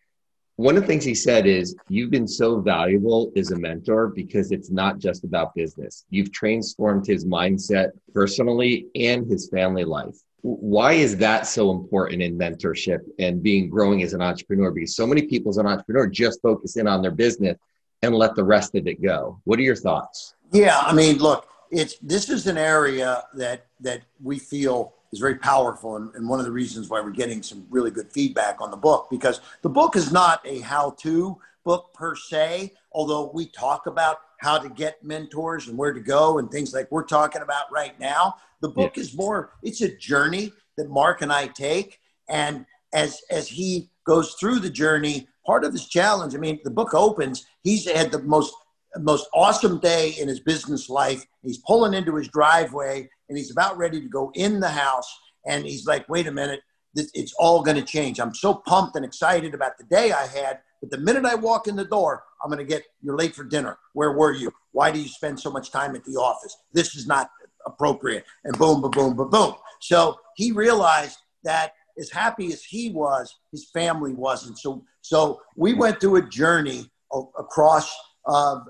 One 0.57 0.77
of 0.77 0.83
the 0.83 0.87
things 0.87 1.05
he 1.05 1.17
said 1.17 1.47
is 1.47 1.75
you've 1.89 2.13
been 2.13 2.29
so 2.29 2.61
valuable 2.61 3.33
as 3.37 3.51
a 3.51 3.59
mentor 3.59 4.09
because 4.09 4.53
it's 4.53 4.71
not 4.71 4.99
just 4.99 5.25
about 5.25 5.55
business. 5.55 6.05
You've 6.11 6.31
transformed 6.31 7.07
his 7.07 7.25
mindset 7.25 7.91
personally 8.13 8.87
and 8.95 9.29
his 9.29 9.49
family 9.49 9.85
life. 9.85 10.17
Why 10.43 10.93
is 10.93 11.17
that 11.17 11.47
so 11.49 11.73
important 11.73 12.23
in 12.23 12.39
mentorship 12.39 13.01
and 13.19 13.43
being 13.43 13.69
growing 13.69 14.03
as 14.03 14.13
an 14.13 14.23
entrepreneur? 14.23 14.71
Because 14.71 14.95
so 14.95 15.07
many 15.07 15.23
people 15.23 15.51
as 15.51 15.57
an 15.57 15.67
entrepreneur 15.67 16.07
just 16.07 16.41
focus 16.41 16.77
in 16.77 16.87
on 16.87 17.03
their 17.03 17.11
business 17.11 17.59
and 18.03 18.15
let 18.15 18.37
the 18.37 18.45
rest 18.45 18.75
of 18.77 18.87
it 18.87 19.03
go. 19.03 19.41
What 19.45 19.59
are 19.59 19.63
your 19.63 19.77
thoughts? 19.77 20.35
Yeah 20.53 20.79
i 20.79 20.93
mean 20.93 21.19
look 21.19 21.49
it's 21.71 21.97
this 22.01 22.29
is 22.29 22.47
an 22.47 22.57
area 22.57 23.25
that 23.35 23.67
that 23.81 24.03
we 24.23 24.39
feel 24.39 24.95
is 25.15 25.21
very 25.21 25.37
powerful 25.37 25.97
and, 25.97 26.13
and, 26.17 26.29
one 26.29 26.41
of 26.41 26.45
the 26.45 26.53
reasons 26.53 26.91
why 26.91 27.01
we're 27.01 27.11
getting 27.11 27.43
some 27.43 27.65
really 27.71 27.91
good 27.91 28.11
feedback 28.11 28.61
on 28.61 28.71
the 28.71 28.77
book 28.77 29.07
because 29.11 29.41
the 29.63 29.69
book 29.69 29.95
is 29.95 30.13
not 30.13 30.41
a 30.45 30.59
how-to 30.59 31.39
book 31.65 31.95
per 31.95 32.17
se 32.17 32.73
although 32.93 33.31
we 33.33 33.47
talk 33.47 33.87
about 33.87 34.19
how 34.41 34.59
to 34.59 34.69
get 34.69 35.03
mentors 35.05 35.69
and 35.69 35.79
where 35.79 35.93
to 35.93 36.01
go 36.01 36.39
and 36.39 36.51
things 36.51 36.75
like 36.75 36.91
we're 36.91 37.05
talking 37.05 37.43
about 37.43 37.71
right 37.73 37.99
now 38.01 38.35
the 38.61 38.69
book 38.69 38.97
yeah. 38.97 39.03
is 39.03 39.17
more 39.17 39.53
it's 39.63 39.81
a 39.83 39.97
journey 39.97 40.53
that 40.77 40.91
mark 40.91 41.23
and 41.23 41.33
i 41.33 41.47
take 41.47 42.01
and 42.29 42.67
as 42.93 43.23
as 43.31 43.47
he 43.49 43.89
goes 44.05 44.35
through 44.35 44.59
the 44.59 44.69
journey 44.69 45.29
part 45.47 45.65
of 45.65 45.73
his 45.73 45.87
challenge 45.87 46.35
i 46.35 46.39
mean 46.39 46.59
the 46.65 46.71
book 46.71 46.93
opens 46.93 47.47
he's 47.63 47.89
had 47.89 48.11
the 48.11 48.23
most 48.23 48.53
most 49.01 49.29
awesome 49.35 49.81
day 49.81 50.11
in 50.19 50.29
his 50.29 50.41
business 50.41 50.89
life 50.89 51.27
he's 51.43 51.59
pulling 51.59 51.95
into 51.95 52.17
his 52.17 52.29
driveway 52.29 53.09
and 53.29 53.39
he's 53.39 53.51
about 53.51 53.77
ready 53.77 54.01
to 54.01 54.09
go 54.09 54.31
in 54.35 54.61
the 54.61 54.69
house. 54.69 55.13
And 55.47 55.65
he's 55.65 55.87
like, 55.87 56.09
wait 56.09 56.27
a 56.27 56.33
minute, 56.33 56.61
this, 56.95 57.11
it's 57.15 57.35
all 57.39 57.63
going 57.63 57.77
to 57.77 57.83
change. 57.83 58.21
I'm 58.21 58.35
so 58.35 58.55
pumped 58.55 58.97
and 58.97 59.05
excited 59.05 59.55
about 59.55 59.79
the 59.79 59.85
day 59.85 60.13
I 60.13 60.27
had. 60.27 60.61
But 60.81 60.91
the 60.91 60.99
minute 60.99 61.25
I 61.25 61.35
walk 61.35 61.67
in 61.67 61.77
the 61.77 61.85
door, 61.85 62.25
I'm 62.43 62.51
going 62.51 62.59
to 62.59 62.65
get, 62.65 62.83
you're 63.03 63.17
late 63.17 63.35
for 63.35 63.45
dinner. 63.45 63.79
Where 63.95 64.13
were 64.13 64.33
you? 64.33 64.53
Why 64.73 64.91
do 64.91 64.99
you 64.99 65.09
spend 65.09 65.41
so 65.41 65.51
much 65.51 65.71
time 65.71 65.95
at 65.97 66.05
the 66.05 66.13
office? 66.13 66.57
This 66.73 66.95
is 66.95 67.07
not 67.07 67.31
appropriate. 67.67 68.25
And 68.45 68.57
boom, 68.59 68.81
boom, 68.81 68.91
boom, 68.91 69.17
boom, 69.17 69.31
boom. 69.31 69.55
So 69.81 70.19
he 70.37 70.53
realized 70.53 71.19
that 71.43 71.73
as 71.99 72.11
happy 72.11 72.53
as 72.53 72.63
he 72.65 72.91
was, 72.91 73.35
his 73.51 73.71
family 73.71 74.13
wasn't. 74.13 74.59
So, 74.59 74.85
so 75.01 75.41
we 75.57 75.75
went 75.75 76.01
through 76.01 76.17
a 76.17 76.23
journey 76.29 76.91
across 77.39 77.95
uh, 78.27 78.61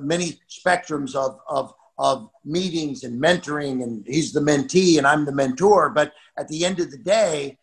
many 0.00 0.40
spectrums 0.48 1.14
of, 1.14 1.38
of 1.48 1.74
of 2.00 2.30
meetings 2.46 3.04
and 3.04 3.22
mentoring, 3.22 3.82
and 3.82 4.06
he's 4.06 4.32
the 4.32 4.40
mentee 4.40 4.96
and 4.96 5.06
I'm 5.06 5.26
the 5.26 5.32
mentor. 5.32 5.90
But 5.90 6.14
at 6.38 6.48
the 6.48 6.64
end 6.64 6.80
of 6.80 6.90
the 6.90 6.96
day, 6.96 7.58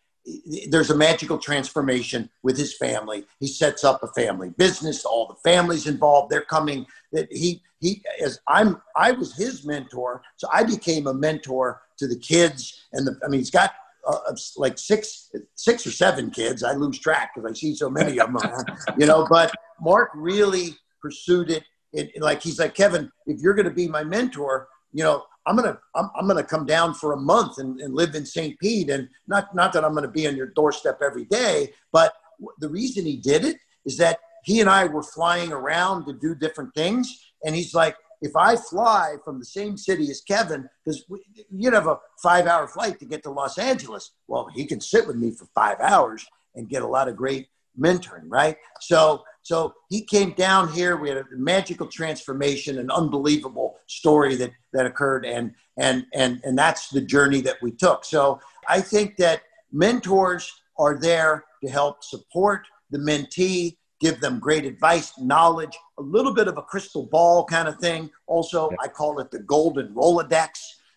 there's 0.70 0.90
a 0.90 0.96
magical 0.96 1.38
transformation 1.38 2.30
with 2.44 2.56
his 2.56 2.76
family. 2.76 3.24
He 3.40 3.48
sets 3.48 3.82
up 3.82 4.02
a 4.02 4.08
family 4.08 4.50
business. 4.50 5.04
All 5.04 5.26
the 5.26 5.50
families 5.50 5.88
involved, 5.88 6.30
they're 6.30 6.42
coming. 6.42 6.86
That 7.12 7.26
he 7.32 7.62
he 7.80 8.02
as 8.22 8.40
I'm 8.46 8.80
I 8.96 9.12
was 9.12 9.36
his 9.36 9.64
mentor, 9.64 10.22
so 10.36 10.48
I 10.52 10.62
became 10.62 11.08
a 11.08 11.14
mentor 11.14 11.82
to 11.98 12.06
the 12.06 12.18
kids. 12.18 12.86
And 12.92 13.06
the 13.06 13.18
I 13.24 13.28
mean, 13.28 13.40
he's 13.40 13.50
got 13.50 13.72
uh, 14.06 14.18
like 14.56 14.78
six 14.78 15.32
six 15.54 15.86
or 15.86 15.90
seven 15.90 16.30
kids. 16.30 16.62
I 16.62 16.74
lose 16.74 16.98
track 16.98 17.32
because 17.34 17.50
I 17.50 17.54
see 17.54 17.74
so 17.74 17.90
many 17.90 18.20
of 18.20 18.32
them, 18.32 18.64
you 18.98 19.06
know. 19.06 19.26
But 19.28 19.52
Mark 19.80 20.10
really 20.14 20.76
pursued 21.00 21.50
it 21.50 21.64
it, 21.92 22.20
like 22.20 22.42
he's 22.42 22.58
like 22.58 22.74
Kevin, 22.74 23.10
if 23.26 23.40
you're 23.40 23.54
going 23.54 23.68
to 23.68 23.74
be 23.74 23.88
my 23.88 24.04
mentor, 24.04 24.68
you 24.92 25.04
know, 25.04 25.24
I'm 25.46 25.56
gonna 25.56 25.78
I'm, 25.94 26.10
I'm 26.14 26.26
gonna 26.26 26.44
come 26.44 26.66
down 26.66 26.92
for 26.92 27.12
a 27.12 27.16
month 27.16 27.58
and, 27.58 27.80
and 27.80 27.94
live 27.94 28.14
in 28.14 28.26
St. 28.26 28.58
Pete, 28.58 28.90
and 28.90 29.08
not 29.26 29.54
not 29.54 29.72
that 29.72 29.84
I'm 29.84 29.94
gonna 29.94 30.08
be 30.08 30.26
on 30.26 30.36
your 30.36 30.48
doorstep 30.48 31.00
every 31.02 31.24
day, 31.24 31.72
but 31.90 32.12
the 32.58 32.68
reason 32.68 33.06
he 33.06 33.16
did 33.16 33.44
it 33.44 33.56
is 33.86 33.96
that 33.96 34.18
he 34.44 34.60
and 34.60 34.68
I 34.68 34.84
were 34.86 35.02
flying 35.02 35.52
around 35.52 36.04
to 36.06 36.12
do 36.12 36.34
different 36.34 36.74
things, 36.74 37.32
and 37.44 37.54
he's 37.54 37.74
like, 37.74 37.96
if 38.20 38.36
I 38.36 38.56
fly 38.56 39.16
from 39.24 39.38
the 39.38 39.44
same 39.44 39.78
city 39.78 40.10
as 40.10 40.20
Kevin, 40.20 40.68
because 40.84 41.04
you'd 41.50 41.72
have 41.72 41.86
a 41.86 41.98
five 42.22 42.46
hour 42.46 42.68
flight 42.68 42.98
to 42.98 43.06
get 43.06 43.22
to 43.22 43.30
Los 43.30 43.56
Angeles. 43.56 44.12
Well, 44.26 44.48
he 44.54 44.66
can 44.66 44.80
sit 44.80 45.06
with 45.06 45.16
me 45.16 45.30
for 45.30 45.46
five 45.54 45.80
hours 45.80 46.26
and 46.54 46.68
get 46.68 46.82
a 46.82 46.86
lot 46.86 47.08
of 47.08 47.16
great 47.16 47.48
mentoring, 47.78 48.26
right? 48.26 48.56
So 48.80 49.24
so 49.42 49.72
he 49.88 50.02
came 50.02 50.32
down 50.32 50.70
here. 50.72 50.98
We 50.98 51.08
had 51.08 51.16
a 51.16 51.24
magical 51.32 51.86
transformation, 51.86 52.78
an 52.78 52.90
unbelievable 52.90 53.76
story 53.86 54.36
that 54.36 54.50
that 54.74 54.84
occurred, 54.84 55.24
and 55.24 55.54
and 55.78 56.04
and 56.12 56.40
and 56.44 56.58
that's 56.58 56.90
the 56.90 57.00
journey 57.00 57.40
that 57.42 57.56
we 57.62 57.72
took. 57.72 58.04
So 58.04 58.40
I 58.68 58.82
think 58.82 59.16
that 59.16 59.42
mentors 59.72 60.52
are 60.78 60.98
there 60.98 61.44
to 61.64 61.70
help 61.70 62.04
support 62.04 62.66
the 62.90 62.98
mentee, 62.98 63.78
give 64.00 64.20
them 64.20 64.38
great 64.38 64.64
advice, 64.64 65.18
knowledge, 65.18 65.76
a 65.98 66.02
little 66.02 66.34
bit 66.34 66.46
of 66.46 66.58
a 66.58 66.62
crystal 66.62 67.06
ball 67.06 67.44
kind 67.44 67.68
of 67.68 67.78
thing. 67.78 68.10
Also, 68.26 68.70
I 68.80 68.88
call 68.88 69.18
it 69.18 69.30
the 69.30 69.40
golden 69.40 69.94
Rolodex. 69.94 70.50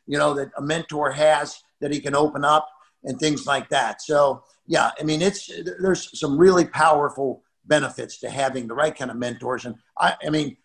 You 0.07 0.17
know 0.17 0.33
that 0.33 0.51
a 0.57 0.61
mentor 0.61 1.11
has 1.11 1.63
that 1.79 1.93
he 1.93 2.01
can 2.01 2.15
open 2.15 2.43
up 2.43 2.67
and 3.05 3.17
things 3.19 3.45
like 3.45 3.69
that. 3.69 4.01
So 4.01 4.43
yeah, 4.71 4.91
I 4.97 5.03
mean 5.03 5.21
it's 5.21 5.51
there's 5.81 6.17
some 6.17 6.37
really 6.37 6.63
powerful 6.63 7.43
benefits 7.65 8.19
to 8.19 8.29
having 8.29 8.67
the 8.67 8.73
right 8.73 8.95
kind 8.95 9.11
of 9.11 9.17
mentors. 9.17 9.65
And 9.65 9.75
I, 9.99 10.15
I 10.25 10.29
mean, 10.29 10.55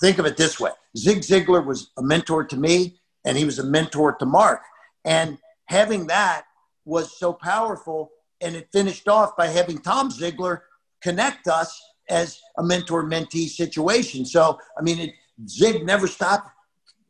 think 0.00 0.16
of 0.18 0.24
it 0.24 0.38
this 0.38 0.58
way 0.58 0.70
Zig 0.96 1.18
Ziglar 1.18 1.62
was 1.62 1.90
a 1.98 2.02
mentor 2.02 2.44
to 2.44 2.56
me, 2.56 2.98
and 3.26 3.36
he 3.36 3.44
was 3.44 3.58
a 3.58 3.64
mentor 3.64 4.14
to 4.14 4.24
Mark. 4.24 4.62
And 5.04 5.36
having 5.66 6.06
that 6.06 6.44
was 6.86 7.18
so 7.18 7.34
powerful. 7.34 8.10
And 8.40 8.56
it 8.56 8.68
finished 8.72 9.08
off 9.08 9.36
by 9.36 9.48
having 9.48 9.76
Tom 9.76 10.10
Ziglar 10.10 10.62
connect 11.02 11.46
us 11.46 11.78
as 12.08 12.40
a 12.56 12.62
mentor 12.62 13.04
mentee 13.04 13.48
situation. 13.48 14.24
So, 14.24 14.58
I 14.78 14.82
mean, 14.82 14.98
it, 14.98 15.10
Zig 15.46 15.84
never 15.84 16.06
stopped, 16.06 16.48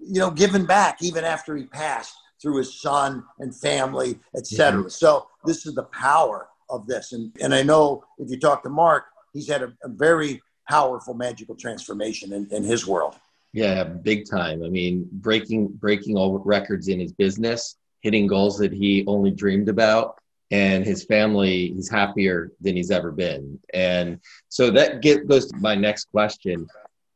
you 0.01 0.19
know, 0.19 0.33
giving 0.33 0.67
back 0.67 1.01
even 1.01 1.23
after 1.23 1.57
he 1.57 1.65
passed 1.67 2.17
through 2.45 2.59
his 2.59 2.81
son 2.81 3.25
and 3.41 3.57
family, 3.57 4.21
etc. 4.37 4.81
Mm-hmm. 4.81 4.89
So, 4.91 5.27
this 5.45 5.67
is 5.67 5.75
the 5.75 5.85
power 5.85 6.49
of 6.69 6.87
this. 6.87 7.13
And, 7.13 7.33
and 7.41 7.55
I 7.55 7.63
know 7.63 8.05
if 8.19 8.31
you 8.31 8.39
talk 8.39 8.63
to 8.63 8.69
Mark, 8.69 9.07
he's 9.33 9.49
had 9.49 9.63
a, 9.63 9.73
a 9.83 9.89
very 9.89 10.43
powerful 10.69 11.15
magical 11.15 11.55
transformation 11.55 12.33
in, 12.33 12.47
in 12.51 12.63
his 12.63 12.87
world. 12.87 13.17
Yeah, 13.53 13.85
big 13.85 14.29
time. 14.29 14.63
I 14.63 14.69
mean, 14.69 15.09
breaking 15.13 15.69
breaking 15.69 16.17
all 16.17 16.39
records 16.39 16.89
in 16.89 17.01
his 17.01 17.13
business, 17.13 17.77
hitting 18.01 18.27
goals 18.27 18.59
that 18.59 18.73
he 18.73 19.05
only 19.07 19.31
dreamed 19.31 19.69
about, 19.69 20.19
and 20.51 20.85
his 20.85 21.05
family 21.05 21.69
he's 21.69 21.89
happier 21.89 22.51
than 22.61 22.77
he's 22.77 22.91
ever 22.91 23.13
been. 23.13 23.59
And 23.73 24.21
so 24.49 24.71
that 24.73 25.03
get, 25.03 25.29
goes 25.29 25.47
to 25.47 25.57
my 25.59 25.77
next 25.77 26.07
question: 26.11 26.67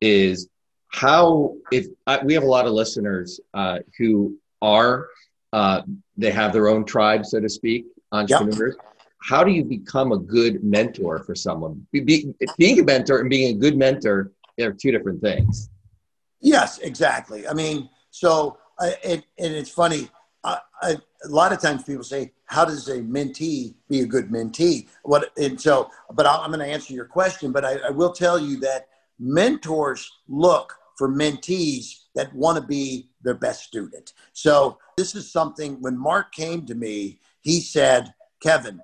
is 0.01 0.49
how 0.89 1.57
if 1.73 1.87
I, 2.07 2.23
we 2.25 2.35
have 2.35 2.45
a 2.45 2.47
lot 2.47 2.67
of 2.67 2.73
listeners 2.73 3.41
uh, 3.53 3.81
who 3.99 4.39
are 4.63 5.09
uh, 5.53 5.83
they 6.17 6.31
have 6.31 6.53
their 6.53 6.69
own 6.69 6.85
tribe, 6.85 7.25
so 7.25 7.41
to 7.41 7.49
speak, 7.49 7.87
entrepreneurs. 8.13 8.77
Yep 8.77 8.85
how 9.21 9.45
do 9.45 9.51
you 9.51 9.65
become 9.65 10.13
a 10.13 10.19
good 10.19 10.63
mentor 10.65 11.23
for 11.25 11.35
someone? 11.35 11.87
Be, 11.93 12.01
being 12.57 12.81
a 12.81 12.83
mentor 12.83 13.21
and 13.21 13.31
being 13.31 13.57
a 13.57 13.59
good 13.59 13.77
mentor 13.77 14.33
are 14.61 14.73
two 14.73 14.91
different 14.91 15.21
things. 15.21 15.71
Yes, 16.41 16.79
exactly. 16.79 17.47
I 17.47 17.53
mean, 17.53 17.89
so 18.11 18.59
uh, 18.79 18.91
it, 19.03 19.25
and 19.39 19.55
it's 19.55 19.71
funny. 19.71 20.09
I, 20.45 20.59
I, 20.81 20.97
a 21.25 21.29
lot 21.29 21.53
of 21.53 21.61
times 21.61 21.83
people 21.83 22.05
say, 22.05 22.33
"How 22.47 22.65
does 22.65 22.89
a 22.89 22.99
mentee 22.99 23.75
be 23.89 24.01
a 24.01 24.07
good 24.07 24.31
mentee?" 24.31 24.87
What 25.03 25.33
and 25.37 25.61
so, 25.61 25.91
but 26.13 26.27
i 26.27 26.45
am 26.45 26.51
going 26.51 26.61
to 26.61 26.67
answer 26.67 26.95
your 26.95 27.07
question. 27.07 27.51
But 27.51 27.65
I, 27.65 27.79
I 27.79 27.91
will 27.91 28.13
tell 28.13 28.39
you 28.39 28.61
that 28.61 28.87
mentors 29.19 30.11
look 30.29 30.75
for 30.99 31.09
mentees 31.09 32.07
that 32.17 32.35
want 32.35 32.61
to 32.61 32.67
be 32.67 33.09
their 33.23 33.35
best 33.35 33.63
student. 33.63 34.13
So 34.33 34.79
this 34.97 35.15
is 35.15 35.31
something 35.31 35.81
when 35.81 35.97
Mark 35.97 36.33
came 36.33 36.67
to 36.67 36.75
me, 36.75 37.21
he 37.41 37.61
said, 37.61 38.13
Kevin, 38.43 38.81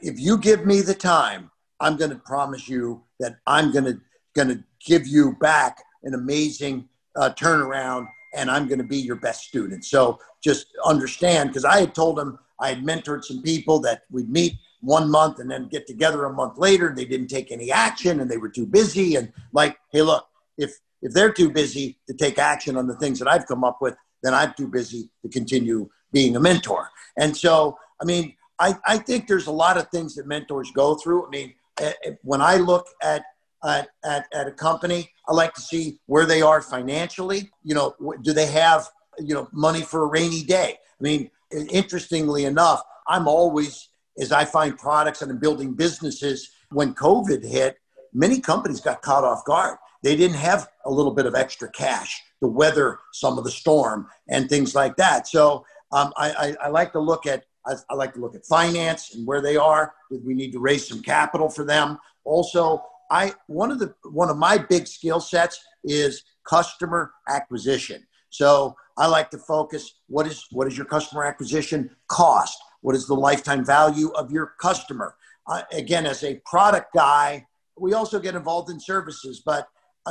if 0.00 0.20
you 0.20 0.38
give 0.38 0.64
me 0.64 0.80
the 0.80 0.94
time, 0.94 1.50
I'm 1.80 1.96
going 1.96 2.12
to 2.12 2.18
promise 2.18 2.68
you 2.68 3.02
that 3.18 3.38
I'm 3.46 3.72
going 3.72 3.84
to 3.84 4.00
going 4.36 4.48
to 4.48 4.62
give 4.84 5.06
you 5.06 5.32
back 5.40 5.82
an 6.04 6.14
amazing 6.14 6.88
uh, 7.16 7.30
turnaround 7.30 8.06
and 8.36 8.48
I'm 8.48 8.68
going 8.68 8.78
to 8.78 8.84
be 8.84 8.98
your 8.98 9.16
best 9.16 9.42
student. 9.44 9.84
So 9.84 10.20
just 10.40 10.66
understand 10.84 11.50
because 11.50 11.64
I 11.64 11.80
had 11.80 11.94
told 11.94 12.20
him 12.20 12.38
I 12.60 12.68
had 12.68 12.84
mentored 12.84 13.24
some 13.24 13.42
people 13.42 13.80
that 13.80 14.02
we'd 14.10 14.30
meet 14.30 14.54
one 14.80 15.10
month 15.10 15.40
and 15.40 15.50
then 15.50 15.66
get 15.68 15.88
together 15.88 16.26
a 16.26 16.32
month 16.32 16.58
later. 16.58 16.92
They 16.94 17.04
didn't 17.04 17.28
take 17.28 17.50
any 17.50 17.72
action 17.72 18.20
and 18.20 18.30
they 18.30 18.36
were 18.36 18.48
too 18.48 18.66
busy. 18.66 19.16
And 19.16 19.32
like, 19.52 19.76
hey, 19.90 20.02
look, 20.02 20.28
if 20.56 20.78
if 21.02 21.12
they're 21.12 21.32
too 21.32 21.50
busy 21.50 21.98
to 22.06 22.14
take 22.14 22.38
action 22.38 22.76
on 22.76 22.86
the 22.86 22.96
things 22.96 23.18
that 23.18 23.28
I've 23.28 23.46
come 23.46 23.64
up 23.64 23.78
with, 23.80 23.96
then 24.22 24.34
I'm 24.34 24.52
too 24.56 24.68
busy 24.68 25.10
to 25.22 25.28
continue 25.28 25.88
being 26.12 26.36
a 26.36 26.40
mentor. 26.40 26.90
And 27.16 27.36
so, 27.36 27.78
I 28.00 28.04
mean, 28.04 28.34
I, 28.58 28.76
I 28.86 28.98
think 28.98 29.28
there's 29.28 29.46
a 29.46 29.52
lot 29.52 29.76
of 29.76 29.88
things 29.88 30.14
that 30.16 30.26
mentors 30.26 30.70
go 30.72 30.96
through. 30.96 31.26
I 31.26 31.30
mean, 31.30 31.54
eh, 31.80 31.92
eh, 32.04 32.10
when 32.22 32.40
I 32.40 32.56
look 32.56 32.86
at 33.02 33.22
at, 33.64 33.88
at, 34.04 34.46
a 34.46 34.52
company, 34.52 35.10
I 35.28 35.32
like 35.32 35.52
to 35.54 35.60
see 35.60 35.98
where 36.06 36.26
they 36.26 36.42
are 36.42 36.62
financially. 36.62 37.50
You 37.64 37.74
know, 37.74 37.94
do 38.22 38.32
they 38.32 38.46
have, 38.46 38.88
you 39.18 39.34
know, 39.34 39.48
money 39.52 39.82
for 39.82 40.02
a 40.02 40.06
rainy 40.06 40.44
day? 40.44 40.78
I 40.78 41.02
mean, 41.02 41.30
interestingly 41.50 42.44
enough, 42.44 42.82
I'm 43.08 43.26
always, 43.26 43.88
as 44.20 44.30
I 44.30 44.44
find 44.44 44.78
products 44.78 45.22
and 45.22 45.30
I'm 45.32 45.38
building 45.38 45.74
businesses, 45.74 46.50
when 46.70 46.94
COVID 46.94 47.44
hit, 47.44 47.78
many 48.12 48.40
companies 48.40 48.80
got 48.80 49.02
caught 49.02 49.24
off 49.24 49.44
guard. 49.44 49.78
They 50.02 50.16
didn't 50.16 50.36
have 50.36 50.68
a 50.84 50.90
little 50.90 51.12
bit 51.12 51.26
of 51.26 51.34
extra 51.34 51.70
cash 51.70 52.22
to 52.40 52.48
weather 52.48 52.98
some 53.12 53.38
of 53.38 53.44
the 53.44 53.50
storm 53.50 54.06
and 54.28 54.48
things 54.48 54.74
like 54.74 54.96
that. 54.96 55.26
So 55.26 55.64
um, 55.92 56.12
I, 56.16 56.30
I, 56.30 56.66
I 56.66 56.68
like 56.68 56.92
to 56.92 57.00
look 57.00 57.26
at 57.26 57.44
I, 57.66 57.74
I, 57.90 57.94
like 57.94 58.14
to 58.14 58.20
look 58.20 58.34
at 58.34 58.46
finance 58.46 59.14
and 59.14 59.26
where 59.26 59.42
they 59.42 59.56
are. 59.56 59.92
We 60.10 60.32
need 60.32 60.52
to 60.52 60.58
raise 60.58 60.88
some 60.88 61.02
capital 61.02 61.50
for 61.50 61.64
them. 61.64 61.98
Also, 62.24 62.82
I 63.10 63.34
one 63.46 63.70
of 63.70 63.78
the 63.78 63.94
one 64.10 64.30
of 64.30 64.36
my 64.36 64.58
big 64.58 64.86
skill 64.86 65.20
sets 65.20 65.60
is 65.84 66.22
customer 66.44 67.12
acquisition. 67.28 68.06
So 68.30 68.74
I 68.96 69.06
like 69.06 69.30
to 69.30 69.38
focus 69.38 70.00
what 70.08 70.26
is 70.26 70.46
what 70.50 70.66
is 70.66 70.76
your 70.76 70.86
customer 70.86 71.24
acquisition 71.24 71.90
cost? 72.06 72.58
What 72.80 72.94
is 72.94 73.06
the 73.06 73.14
lifetime 73.14 73.64
value 73.64 74.10
of 74.12 74.30
your 74.30 74.54
customer? 74.60 75.16
Uh, 75.46 75.62
again, 75.72 76.06
as 76.06 76.22
a 76.24 76.40
product 76.44 76.94
guy, 76.94 77.46
we 77.76 77.94
also 77.94 78.18
get 78.20 78.34
involved 78.34 78.70
in 78.70 78.78
services, 78.78 79.42
but 79.44 79.68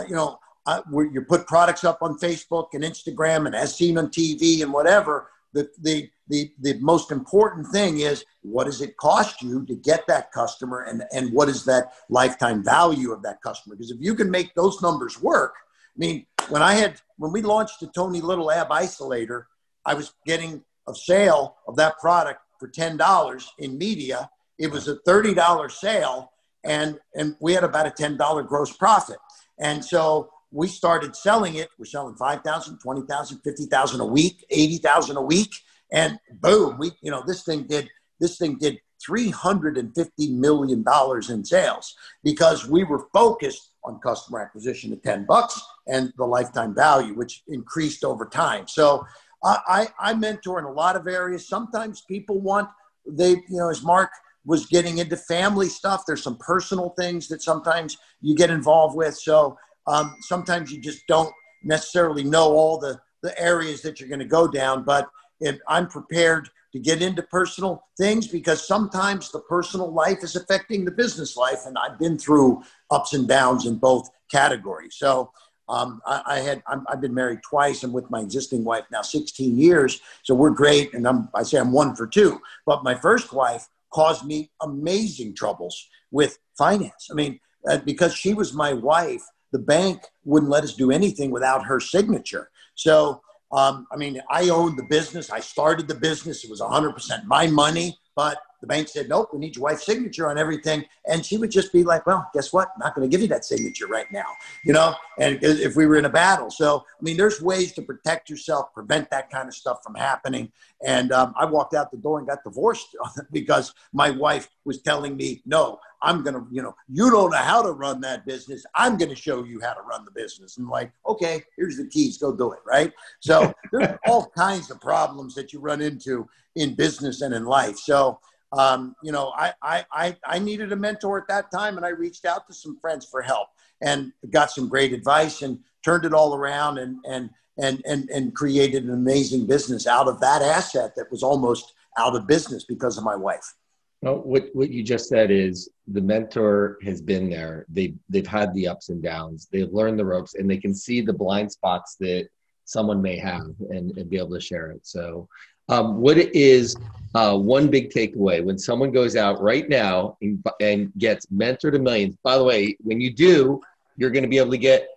you 0.08 0.16
know, 0.16 0.40
uh, 0.66 0.82
you 0.92 1.22
put 1.22 1.48
products 1.48 1.84
up 1.84 2.00
on 2.02 2.18
Facebook 2.20 2.68
and 2.74 2.84
Instagram 2.84 3.46
and 3.46 3.56
as 3.56 3.76
seen 3.76 3.98
on 3.98 4.10
TV 4.10 4.62
and 4.62 4.74
whatever. 4.74 5.30
The, 5.54 5.70
the 5.80 6.10
the 6.28 6.52
the 6.60 6.78
most 6.80 7.12
important 7.12 7.68
thing 7.68 8.00
is 8.00 8.26
what 8.42 8.66
does 8.66 8.82
it 8.82 8.98
cost 8.98 9.42
you 9.42 9.66
to 9.66 9.76
get 9.76 10.06
that 10.08 10.32
customer 10.32 10.82
and 10.82 11.04
and 11.14 11.32
what 11.34 11.50
is 11.50 11.66
that 11.66 11.94
lifetime 12.10 12.64
value 12.64 13.12
of 13.12 13.22
that 13.24 13.42
customer 13.42 13.76
because 13.76 13.92
if 13.92 13.98
you 14.00 14.14
can 14.14 14.30
make 14.30 14.54
those 14.54 14.82
numbers 14.82 15.22
work 15.22 15.56
i 15.96 15.98
mean 15.98 16.26
when 16.50 16.62
i 16.62 16.74
had 16.74 17.00
when 17.18 17.32
we 17.32 17.42
launched 17.42 17.80
the 17.80 17.88
tony 17.88 18.22
little 18.22 18.52
ab 18.52 18.70
isolator 18.70 19.44
i 19.86 19.94
was 19.94 20.14
getting 20.26 20.64
a 20.88 20.94
sale 20.94 21.58
of 21.68 21.76
that 21.76 21.98
product 22.00 22.42
for 22.60 22.68
$10 22.70 23.46
in 23.60 23.78
media 23.78 24.30
it 24.58 24.70
was 24.70 24.88
a 24.88 24.98
$30 25.08 25.72
sale 25.72 26.32
and 26.64 27.00
and 27.16 27.36
we 27.40 27.54
had 27.54 27.64
about 27.64 27.88
a 27.88 27.92
$10 27.92 28.48
gross 28.48 28.76
profit 28.76 29.18
and 29.60 29.84
so 29.84 30.30
we 30.52 30.68
started 30.68 31.16
selling 31.16 31.56
it 31.56 31.70
we're 31.78 31.86
selling 31.86 32.16
5000 32.16 32.80
20000 32.82 33.42
50000 33.44 34.00
a 34.00 34.06
week 34.06 34.46
80000 34.50 35.18
a 35.18 35.22
week 35.22 35.52
and 35.92 36.20
boom, 36.42 36.78
we 36.78 36.92
you 37.02 37.12
know 37.12 37.24
this 37.26 37.44
thing 37.44 37.64
did 37.64 37.90
this 38.20 38.38
thing 38.38 38.58
did 38.58 38.80
350 39.06 40.34
million 40.34 40.84
dollars 40.84 41.30
in 41.30 41.46
sales 41.46 41.96
because 42.24 42.68
we 42.68 42.84
were 42.84 43.08
focused 43.14 43.72
on 43.84 44.00
customer 44.00 44.42
acquisition 44.42 44.92
at 44.92 45.04
10 45.04 45.26
bucks 45.26 45.62
and 45.86 46.12
the 46.18 46.26
lifetime 46.26 46.74
value, 46.74 47.14
which 47.14 47.44
increased 47.48 48.04
over 48.04 48.26
time. 48.26 48.68
So 48.68 49.06
I, 49.44 49.88
I 50.00 50.14
mentor 50.16 50.58
in 50.58 50.66
a 50.66 50.72
lot 50.72 50.96
of 50.96 51.08
areas. 51.08 51.48
Sometimes 51.48 52.02
people 52.02 52.42
want 52.42 52.70
they 53.10 53.32
you 53.32 53.46
know 53.50 53.70
as 53.70 53.84
Mark 53.84 54.10
was 54.48 54.66
getting 54.66 54.98
into 54.98 55.18
family 55.18 55.68
stuff. 55.68 56.04
There's 56.08 56.24
some 56.24 56.38
personal 56.38 56.96
things 56.98 57.28
that 57.28 57.44
sometimes 57.44 57.98
you 58.22 58.34
get 58.34 58.50
involved 58.50 58.96
with. 58.96 59.16
So 59.16 59.58
um, 59.86 60.16
sometimes 60.22 60.72
you 60.72 60.82
just 60.82 61.06
don't 61.08 61.34
necessarily 61.64 62.24
know 62.24 62.54
all 62.54 62.80
the 62.80 63.00
the 63.24 63.40
areas 63.42 63.82
that 63.82 64.00
you're 64.00 64.10
going 64.10 64.20
to 64.20 64.26
go 64.26 64.48
down, 64.48 64.84
but 64.84 65.10
and 65.42 65.60
I'm 65.68 65.88
prepared 65.88 66.50
to 66.72 66.80
get 66.80 67.02
into 67.02 67.24
personal 67.24 67.84
things 67.98 68.28
because 68.28 68.66
sometimes 68.66 69.32
the 69.32 69.40
personal 69.42 69.92
life 69.92 70.20
is 70.24 70.36
affecting 70.36 70.86
the 70.86 70.92
business 70.92 71.36
life, 71.36 71.66
and 71.66 71.78
I've 71.78 72.00
been 72.00 72.18
through 72.18 72.64
ups 72.92 73.14
and 73.14 73.28
downs 73.28 73.66
in 73.66 73.76
both 73.76 74.10
categories. 74.32 74.96
So 74.98 75.32
um, 75.70 76.02
I, 76.06 76.22
I, 76.26 76.40
had 76.40 76.64
i 76.68 76.78
have 76.90 77.02
been 77.02 77.14
married 77.14 77.40
twice. 77.44 77.84
and 77.84 77.94
with 77.94 78.10
my 78.10 78.22
existing 78.22 78.64
wife 78.64 78.86
now 78.92 79.02
16 79.02 79.58
years, 79.58 80.00
so 80.24 80.36
we're 80.36 80.52
great. 80.52 80.94
And 80.94 81.08
I'm, 81.08 81.30
I 81.34 81.44
say 81.44 81.58
I'm 81.58 81.72
one 81.72 81.96
for 81.96 82.08
two. 82.08 82.40
But 82.66 82.84
my 82.84 82.96
first 82.96 83.34
wife 83.34 83.68
caused 83.94 84.26
me 84.26 84.52
amazing 84.62 85.36
troubles 85.36 85.88
with 86.12 86.40
finance. 86.58 87.10
I 87.12 87.16
mean, 87.16 87.40
uh, 87.70 87.78
because 87.80 88.14
she 88.14 88.34
was 88.34 88.54
my 88.54 88.74
wife, 88.74 89.24
the 89.52 89.60
bank 89.60 90.02
wouldn't 90.24 90.52
let 90.52 90.64
us 90.64 90.74
do 90.74 90.92
anything 90.92 91.32
without 91.32 91.66
her 91.66 91.80
signature. 91.80 92.50
So 92.76 93.22
um, 93.52 93.88
I 93.92 93.96
mean, 93.96 94.22
I 94.30 94.50
owned 94.50 94.78
the 94.78 94.84
business. 94.84 95.32
I 95.32 95.40
started 95.40 95.88
the 95.88 95.96
business. 95.96 96.44
It 96.44 96.50
was 96.50 96.62
100% 96.62 97.26
my 97.26 97.48
money, 97.48 97.98
but 98.16 98.40
the 98.62 98.68
bank 98.68 98.88
said, 98.88 99.10
nope, 99.10 99.30
we 99.34 99.40
need 99.40 99.56
your 99.56 99.64
wife's 99.64 99.86
signature 99.86 100.30
on 100.30 100.38
everything. 100.38 100.86
And 101.06 101.26
she 101.26 101.38
would 101.38 101.52
just 101.52 101.72
be 101.72 101.84
like, 101.84 102.06
well, 102.06 102.30
guess 102.34 102.52
what? 102.52 102.70
I'm 102.76 102.80
not 102.80 102.96
going 102.96 103.10
to 103.10 103.12
give 103.12 103.22
you 103.22 103.28
that 103.30 103.46
signature 103.46 103.88
right 103.88 104.12
now, 104.12 104.26
you 104.64 104.74
know, 104.74 104.96
and 105.20 105.40
if 105.42 105.76
we 105.76 105.86
were 105.86 105.98
in 105.98 106.06
a 106.06 106.10
battle. 106.10 106.50
So, 106.50 106.80
I 106.80 107.04
mean, 107.04 107.18
there's 107.18 107.42
ways 107.42 107.74
to 107.74 107.82
protect 107.82 108.30
yourself, 108.30 108.74
prevent 108.74 109.10
that 109.12 109.30
kind 109.30 109.48
of 109.48 109.54
stuff 109.54 109.80
from 109.84 109.96
happening. 109.96 110.52
And 110.86 111.12
um, 111.12 111.34
I 111.38 111.46
walked 111.46 111.74
out 111.74 111.92
the 111.92 111.98
door 111.98 112.20
and 112.20 112.28
got 112.28 112.44
divorced 112.44 112.96
because 113.32 113.74
my 113.94 114.10
wife 114.10 114.50
was 114.66 114.82
telling 114.82 115.16
me, 115.16 115.42
no, 115.46 115.80
I'm 116.02 116.24
going 116.24 116.36
to, 116.36 116.46
you 116.52 116.62
know, 116.62 116.76
you 116.88 117.10
don't 117.10 117.32
know 117.32 117.38
how 117.38 117.62
to 117.62 117.72
run 117.72 118.02
that 118.02 118.26
business. 118.26 118.66
I'm 118.76 118.98
going 118.98 119.10
to 119.10 119.16
show 119.16 119.44
you 119.44 119.60
how 119.62 119.74
to 119.74 119.82
run 119.82 120.06
the 120.06 120.12
business. 120.12 120.58
And 120.58 120.68
like, 120.68 120.92
okay, 121.08 121.44
here's 121.56 121.78
the 121.78 121.88
keys, 121.88 122.18
go 122.18 122.36
do 122.36 122.52
it. 122.52 122.60
Right. 122.66 122.92
So 123.20 123.54
there's 123.72 123.98
all 124.08 124.30
kinds 124.38 124.70
of 124.70 124.80
problems 124.80 125.34
that 125.36 125.54
you 125.54 125.60
run 125.60 125.82
into 125.82 126.28
in 126.56 126.76
business 126.76 127.22
and 127.22 127.34
in 127.34 127.46
life. 127.46 127.78
So, 127.78 128.20
um, 128.52 128.96
you 129.04 129.12
know, 129.12 129.34
I, 129.36 129.54
I, 129.62 130.16
I, 130.26 130.40
needed 130.40 130.72
a 130.72 130.76
mentor 130.76 131.20
at 131.20 131.28
that 131.28 131.52
time 131.52 131.76
and 131.76 131.86
I 131.86 131.90
reached 131.90 132.26
out 132.26 132.48
to 132.48 132.54
some 132.54 132.80
friends 132.80 133.06
for 133.06 133.22
help 133.22 133.50
and 133.82 134.14
got 134.30 134.52
some 134.52 134.70
great 134.70 134.94
advice 134.94 135.42
and 135.42 135.60
turned 135.84 136.06
it 136.06 136.14
all 136.14 136.34
around 136.34 136.78
and, 136.78 136.98
and, 137.10 137.30
and, 137.58 137.82
and, 137.86 138.10
and 138.10 138.34
created 138.34 138.86
an 138.86 138.94
amazing 138.94 139.48
business 139.48 139.86
out 139.86 140.08
of 140.08 140.22
that 140.22 140.42
asset 140.42 140.96
that 140.96 141.12
was 141.12 141.24
almost 141.24 141.74
out 141.98 142.16
of 142.16 142.26
business 142.26 142.64
because 142.64 142.98
of 142.98 143.04
my 143.04 143.16
wife. 143.16 143.54
Well, 144.02 144.20
what, 144.20 144.50
what 144.54 144.70
you 144.70 144.84
just 144.84 145.10
said 145.10 145.30
is 145.32 145.70
the 145.88 146.02
mentor 146.02 146.78
has 146.84 147.02
been 147.02 147.30
there. 147.30 147.66
They, 147.68 147.96
they've 148.08 148.28
had 148.28 148.54
the 148.54 148.68
ups 148.68 148.90
and 148.90 149.02
downs. 149.02 149.48
They've 149.52 149.72
learned 149.72 150.00
the 150.00 150.06
ropes 150.06 150.36
and 150.36 150.50
they 150.50 150.58
can 150.58 150.74
see 150.74 151.02
the 151.02 151.14
blind 151.14 151.52
spots 151.52 151.96
that 152.00 152.30
someone 152.64 153.02
may 153.02 153.18
have 153.18 153.56
and, 153.70 153.98
and 153.98 154.10
be 154.10 154.18
able 154.18 154.36
to 154.36 154.40
share 154.40 154.72
it. 154.72 154.86
So 154.86 155.28
um, 155.70 155.98
what 155.98 156.18
is 156.18 156.76
uh, 157.16 157.38
one 157.38 157.68
big 157.70 157.90
takeaway 157.90 158.44
when 158.44 158.58
someone 158.58 158.92
goes 158.92 159.16
out 159.16 159.42
right 159.42 159.68
now 159.70 160.18
and, 160.22 160.44
and 160.62 160.92
gets 160.98 161.26
mentored 161.28 161.74
to 161.74 161.80
millions? 161.80 162.16
By 162.24 162.38
the 162.38 162.44
way, 162.44 162.78
when 162.82 163.02
you 163.02 163.12
do, 163.12 163.62
you're 163.96 164.12
going 164.12 164.24
to 164.24 164.30
be 164.30 164.38
able 164.38 164.52
to 164.52 164.58
get 164.58 164.88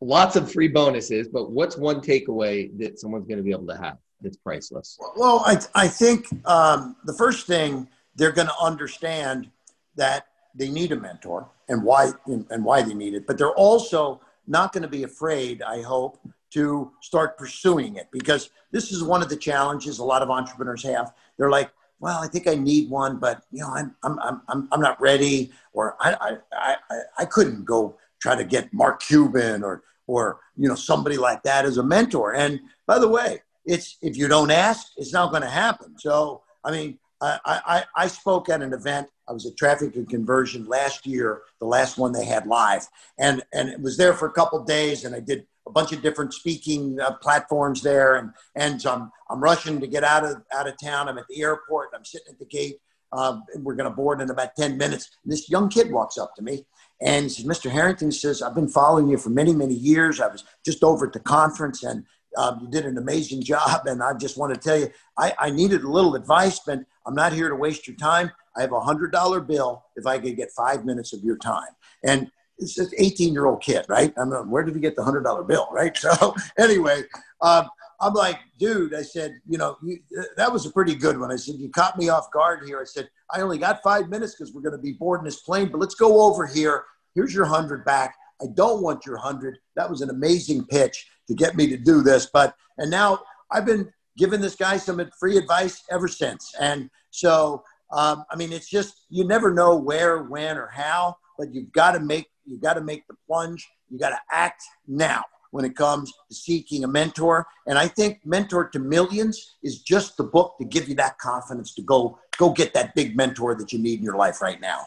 lots 0.00 0.36
of 0.36 0.52
free 0.52 0.68
bonuses. 0.68 1.28
But 1.28 1.50
what's 1.50 1.76
one 1.76 2.00
takeaway 2.00 2.76
that 2.78 2.98
someone's 2.98 3.26
going 3.26 3.38
to 3.38 3.44
be 3.44 3.52
able 3.52 3.66
to 3.68 3.76
have 3.76 3.98
that's 4.20 4.36
priceless? 4.36 4.98
Well, 5.16 5.42
I, 5.46 5.58
I 5.74 5.88
think 5.88 6.26
um, 6.46 6.96
the 7.04 7.14
first 7.14 7.46
thing 7.46 7.88
they're 8.14 8.32
going 8.32 8.48
to 8.48 8.58
understand 8.60 9.50
that 9.96 10.26
they 10.54 10.68
need 10.68 10.92
a 10.92 10.96
mentor 10.96 11.48
and 11.68 11.82
why 11.82 12.10
and 12.26 12.64
why 12.64 12.82
they 12.82 12.94
need 12.94 13.14
it, 13.14 13.26
but 13.26 13.38
they're 13.38 13.54
also 13.54 14.20
not 14.46 14.72
going 14.72 14.82
to 14.82 14.88
be 14.88 15.02
afraid. 15.02 15.62
I 15.62 15.82
hope 15.82 16.18
to 16.54 16.90
start 17.00 17.38
pursuing 17.38 17.96
it 17.96 18.08
because 18.12 18.50
this 18.70 18.92
is 18.92 19.02
one 19.02 19.22
of 19.22 19.28
the 19.28 19.36
challenges 19.36 19.98
a 19.98 20.04
lot 20.04 20.22
of 20.22 20.30
entrepreneurs 20.30 20.82
have. 20.82 21.12
They're 21.36 21.50
like, 21.50 21.70
well, 22.00 22.20
I 22.22 22.26
think 22.26 22.48
I 22.48 22.54
need 22.54 22.90
one, 22.90 23.18
but 23.18 23.44
you 23.52 23.60
know, 23.60 23.68
I'm, 23.68 23.94
I'm, 24.02 24.18
I'm, 24.48 24.68
I'm 24.72 24.80
not 24.80 25.00
ready, 25.00 25.52
or 25.72 25.96
I, 26.00 26.36
I, 26.52 26.76
I, 26.90 27.00
I 27.18 27.24
couldn't 27.24 27.64
go 27.64 27.96
try 28.20 28.34
to 28.34 28.44
get 28.44 28.72
Mark 28.72 29.00
Cuban 29.02 29.62
or, 29.62 29.82
or, 30.06 30.40
you 30.56 30.68
know, 30.68 30.74
somebody 30.74 31.16
like 31.16 31.42
that 31.44 31.64
as 31.64 31.78
a 31.78 31.82
mentor. 31.82 32.34
And 32.34 32.60
by 32.86 32.98
the 32.98 33.08
way, 33.08 33.42
it's, 33.64 33.96
if 34.02 34.16
you 34.16 34.26
don't 34.26 34.50
ask, 34.50 34.88
it's 34.96 35.12
not 35.12 35.30
going 35.30 35.42
to 35.42 35.48
happen. 35.48 35.94
So, 35.98 36.42
I 36.64 36.72
mean, 36.72 36.98
I, 37.20 37.38
I, 37.44 37.84
I 37.96 38.08
spoke 38.08 38.48
at 38.48 38.62
an 38.62 38.72
event. 38.72 39.08
I 39.28 39.32
was 39.32 39.46
at 39.46 39.56
Traffic 39.56 39.94
and 39.94 40.08
Conversion 40.08 40.66
last 40.66 41.06
year, 41.06 41.42
the 41.60 41.66
last 41.66 41.96
one 41.96 42.12
they 42.12 42.24
had 42.24 42.46
live, 42.46 42.88
and 43.18 43.42
and 43.52 43.68
it 43.68 43.80
was 43.80 43.96
there 43.96 44.12
for 44.12 44.26
a 44.26 44.32
couple 44.32 44.62
days. 44.64 45.04
And 45.04 45.14
I 45.14 45.20
did 45.20 45.46
bunch 45.72 45.92
of 45.92 46.02
different 46.02 46.34
speaking 46.34 47.00
uh, 47.00 47.14
platforms 47.14 47.82
there, 47.82 48.16
and 48.16 48.32
and 48.54 48.84
I'm 48.86 49.10
I'm 49.30 49.40
rushing 49.40 49.80
to 49.80 49.86
get 49.86 50.04
out 50.04 50.24
of 50.24 50.42
out 50.52 50.68
of 50.68 50.74
town. 50.82 51.08
I'm 51.08 51.18
at 51.18 51.26
the 51.28 51.42
airport. 51.42 51.90
I'm 51.94 52.04
sitting 52.04 52.32
at 52.32 52.38
the 52.38 52.46
gate. 52.46 52.78
Um, 53.12 53.44
we're 53.56 53.74
going 53.74 53.90
to 53.90 53.94
board 53.94 54.20
in 54.20 54.30
about 54.30 54.56
ten 54.56 54.78
minutes. 54.78 55.10
And 55.24 55.32
this 55.32 55.50
young 55.50 55.68
kid 55.68 55.90
walks 55.90 56.16
up 56.18 56.34
to 56.36 56.42
me, 56.42 56.66
and 57.00 57.30
says, 57.30 57.44
"Mr. 57.44 57.70
Harrington 57.70 58.12
says 58.12 58.42
I've 58.42 58.54
been 58.54 58.68
following 58.68 59.08
you 59.08 59.18
for 59.18 59.30
many 59.30 59.54
many 59.54 59.74
years. 59.74 60.20
I 60.20 60.28
was 60.28 60.44
just 60.64 60.82
over 60.84 61.06
at 61.06 61.12
the 61.12 61.20
conference 61.20 61.82
and." 61.82 62.04
Um, 62.34 62.60
you 62.62 62.70
did 62.70 62.86
an 62.86 62.96
amazing 62.96 63.42
job, 63.42 63.82
and 63.84 64.02
I 64.02 64.14
just 64.14 64.38
want 64.38 64.54
to 64.54 64.58
tell 64.58 64.78
you, 64.78 64.88
I, 65.18 65.34
I 65.38 65.50
needed 65.50 65.84
a 65.84 65.90
little 65.90 66.14
advice, 66.14 66.60
but 66.60 66.80
I'm 67.04 67.14
not 67.14 67.34
here 67.34 67.50
to 67.50 67.54
waste 67.54 67.86
your 67.86 67.96
time. 67.96 68.30
I 68.56 68.62
have 68.62 68.72
a 68.72 68.80
hundred 68.80 69.12
dollar 69.12 69.40
bill 69.40 69.84
if 69.96 70.06
I 70.06 70.18
could 70.18 70.36
get 70.36 70.50
five 70.50 70.84
minutes 70.84 71.12
of 71.12 71.22
your 71.22 71.36
time. 71.36 71.68
And 72.04 72.30
it's 72.58 72.78
an 72.78 72.90
18 72.96 73.32
year 73.32 73.46
old 73.46 73.62
kid, 73.62 73.84
right? 73.88 74.12
I 74.16 74.24
mean, 74.24 74.50
where 74.50 74.62
did 74.62 74.74
he 74.74 74.80
get 74.80 74.96
the 74.96 75.04
hundred 75.04 75.24
dollar 75.24 75.42
bill, 75.42 75.68
right? 75.72 75.96
So 76.02 76.34
anyway, 76.58 77.02
um, 77.40 77.68
I'm 78.00 78.14
like, 78.14 78.40
dude, 78.58 78.94
I 78.94 79.02
said, 79.02 79.38
you 79.48 79.58
know, 79.58 79.76
you, 79.82 79.98
that 80.36 80.52
was 80.52 80.66
a 80.66 80.70
pretty 80.70 80.96
good 80.96 81.18
one. 81.18 81.30
I 81.30 81.36
said, 81.36 81.54
you 81.56 81.70
caught 81.70 81.96
me 81.96 82.08
off 82.08 82.30
guard 82.32 82.64
here. 82.66 82.80
I 82.80 82.84
said, 82.84 83.08
I 83.30 83.40
only 83.40 83.58
got 83.58 83.82
five 83.82 84.08
minutes 84.08 84.34
because 84.34 84.52
we're 84.52 84.62
going 84.62 84.76
to 84.76 84.82
be 84.82 84.92
boarding 84.92 85.24
this 85.24 85.40
plane, 85.40 85.68
but 85.70 85.80
let's 85.80 85.94
go 85.94 86.22
over 86.22 86.44
here. 86.44 86.84
Here's 87.14 87.32
your 87.32 87.44
hundred 87.44 87.84
back. 87.84 88.16
I 88.42 88.46
don't 88.54 88.82
want 88.82 89.06
your 89.06 89.18
hundred. 89.18 89.58
That 89.76 89.88
was 89.88 90.00
an 90.00 90.10
amazing 90.10 90.66
pitch 90.66 91.06
to 91.28 91.34
get 91.34 91.56
me 91.56 91.68
to 91.68 91.76
do 91.76 92.02
this. 92.02 92.28
But, 92.32 92.54
and 92.78 92.90
now 92.90 93.20
I've 93.52 93.66
been 93.66 93.92
giving 94.16 94.40
this 94.40 94.56
guy 94.56 94.76
some 94.76 95.00
free 95.18 95.36
advice 95.36 95.82
ever 95.90 96.08
since. 96.08 96.52
And 96.60 96.90
so, 97.10 97.62
um, 97.92 98.24
I 98.30 98.36
mean, 98.36 98.52
it's 98.52 98.68
just, 98.68 99.06
you 99.10 99.24
never 99.24 99.52
know 99.52 99.76
where, 99.76 100.24
when, 100.24 100.56
or 100.56 100.68
how, 100.68 101.16
but 101.38 101.54
you've 101.54 101.72
got 101.72 101.92
to 101.92 102.00
make, 102.00 102.26
you've 102.44 102.60
got 102.60 102.74
to 102.74 102.80
make 102.80 103.06
the 103.08 103.14
plunge. 103.26 103.68
You 103.90 103.98
got 103.98 104.10
to 104.10 104.20
act 104.30 104.62
now 104.86 105.24
when 105.52 105.64
it 105.64 105.76
comes 105.76 106.12
to 106.28 106.34
seeking 106.34 106.84
a 106.84 106.88
mentor. 106.88 107.46
And 107.66 107.78
I 107.78 107.86
think 107.86 108.20
Mentor 108.24 108.68
to 108.70 108.78
Millions 108.78 109.56
is 109.62 109.82
just 109.82 110.16
the 110.16 110.24
book 110.24 110.56
to 110.58 110.64
give 110.64 110.88
you 110.88 110.94
that 110.96 111.18
confidence 111.18 111.74
to 111.74 111.82
go, 111.82 112.18
go 112.38 112.50
get 112.50 112.72
that 112.74 112.94
big 112.94 113.16
mentor 113.16 113.54
that 113.54 113.72
you 113.72 113.78
need 113.78 113.98
in 113.98 114.04
your 114.04 114.16
life 114.16 114.40
right 114.40 114.60
now. 114.60 114.86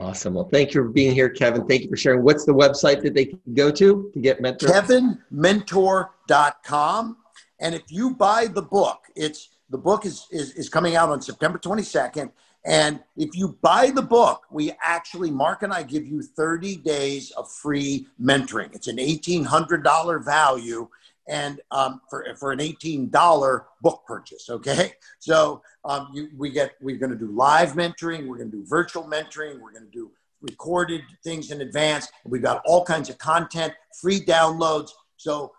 Awesome. 0.00 0.34
Well, 0.34 0.48
thank 0.50 0.74
you 0.74 0.82
for 0.82 0.88
being 0.88 1.12
here, 1.12 1.28
Kevin. 1.28 1.66
Thank 1.66 1.82
you 1.82 1.90
for 1.90 1.96
sharing. 1.96 2.22
What's 2.22 2.44
the 2.44 2.54
website 2.54 3.02
that 3.02 3.14
they 3.14 3.24
can 3.26 3.40
go 3.54 3.72
to 3.72 4.10
to 4.14 4.20
get 4.20 4.40
mentor? 4.40 4.68
KevinMentor.com. 4.68 7.16
And 7.60 7.74
if 7.74 7.82
you 7.88 8.14
buy 8.14 8.46
the 8.46 8.62
book, 8.62 9.00
it's 9.16 9.48
the 9.70 9.78
book 9.78 10.06
is, 10.06 10.28
is, 10.30 10.52
is 10.52 10.68
coming 10.68 10.94
out 10.94 11.10
on 11.10 11.20
September 11.20 11.58
22nd. 11.58 12.30
And 12.68 13.00
if 13.16 13.34
you 13.34 13.56
buy 13.62 13.90
the 13.90 14.02
book, 14.02 14.42
we 14.50 14.72
actually, 14.82 15.30
Mark 15.30 15.62
and 15.62 15.72
I 15.72 15.82
give 15.82 16.06
you 16.06 16.20
30 16.20 16.76
days 16.76 17.30
of 17.30 17.50
free 17.50 18.06
mentoring. 18.20 18.74
It's 18.74 18.88
an 18.88 18.98
$1,800 18.98 20.22
value 20.22 20.86
and 21.26 21.62
um, 21.70 22.02
for, 22.10 22.26
for 22.38 22.52
an 22.52 22.58
$18 22.58 23.64
book 23.80 24.02
purchase. 24.06 24.50
Okay. 24.50 24.92
So 25.18 25.62
um, 25.86 26.08
you, 26.12 26.28
we 26.36 26.50
get, 26.50 26.72
we're 26.82 26.98
to 26.98 27.16
do 27.16 27.32
live 27.32 27.72
mentoring. 27.72 28.26
We're 28.26 28.36
to 28.38 28.44
do 28.44 28.66
virtual 28.66 29.04
mentoring. 29.04 29.60
We're 29.60 29.72
to 29.72 29.90
do 29.90 30.10
recorded 30.42 31.00
things 31.24 31.50
in 31.50 31.62
advance. 31.62 32.08
We've 32.26 32.42
got 32.42 32.60
all 32.66 32.84
kinds 32.84 33.08
of 33.08 33.16
content, 33.16 33.72
free 33.98 34.20
downloads. 34.20 34.90
So 35.16 35.52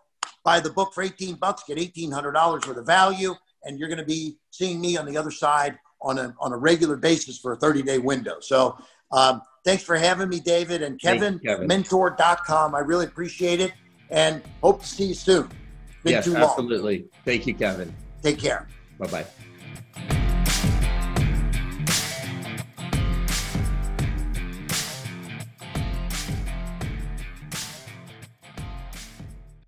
buy 0.44 0.60
the 0.60 0.70
book 0.70 0.94
for 0.94 1.02
18 1.02 1.36
bucks, 1.36 1.64
get 1.68 1.80
$1,800 1.80 2.68
worth 2.68 2.78
of 2.78 2.86
value, 2.86 3.34
and 3.64 3.80
you're 3.80 3.90
to 3.98 4.06
be 4.06 4.38
seeing 4.52 4.80
me 4.80 4.96
on 4.96 5.08
the 5.08 5.18
other 5.18 5.32
side 5.32 5.80
on 6.02 6.18
a, 6.18 6.34
on 6.40 6.54
a 6.54 6.58
regular 6.58 6.96
basis 6.96 7.38
for 7.38 7.54
a 7.54 7.56
30 7.56 7.84
day 7.84 7.98
window. 7.98 8.40
So 8.40 8.78
um, 9.12 9.42
thanks 9.64 9.84
for 9.84 9.98
having 9.98 10.30
me, 10.30 10.40
David 10.40 10.82
and 10.82 11.00
Kevin, 11.00 11.40
Kevin. 11.40 11.68
mentor.com. 11.68 12.76
I 12.76 12.80
really 12.80 13.06
appreciate 13.06 13.60
it 13.60 13.74
and 14.10 14.42
hope 14.62 14.82
to 14.82 14.88
see 14.88 15.06
you 15.06 15.14
soon. 15.14 15.48
Been 16.04 16.14
yes, 16.14 16.28
absolutely. 16.28 17.06
Thank 17.26 17.46
you, 17.46 17.54
Kevin. 17.54 17.94
Take 18.24 18.40
care. 18.40 18.68
Bye 18.98 19.08
bye. 19.08 19.49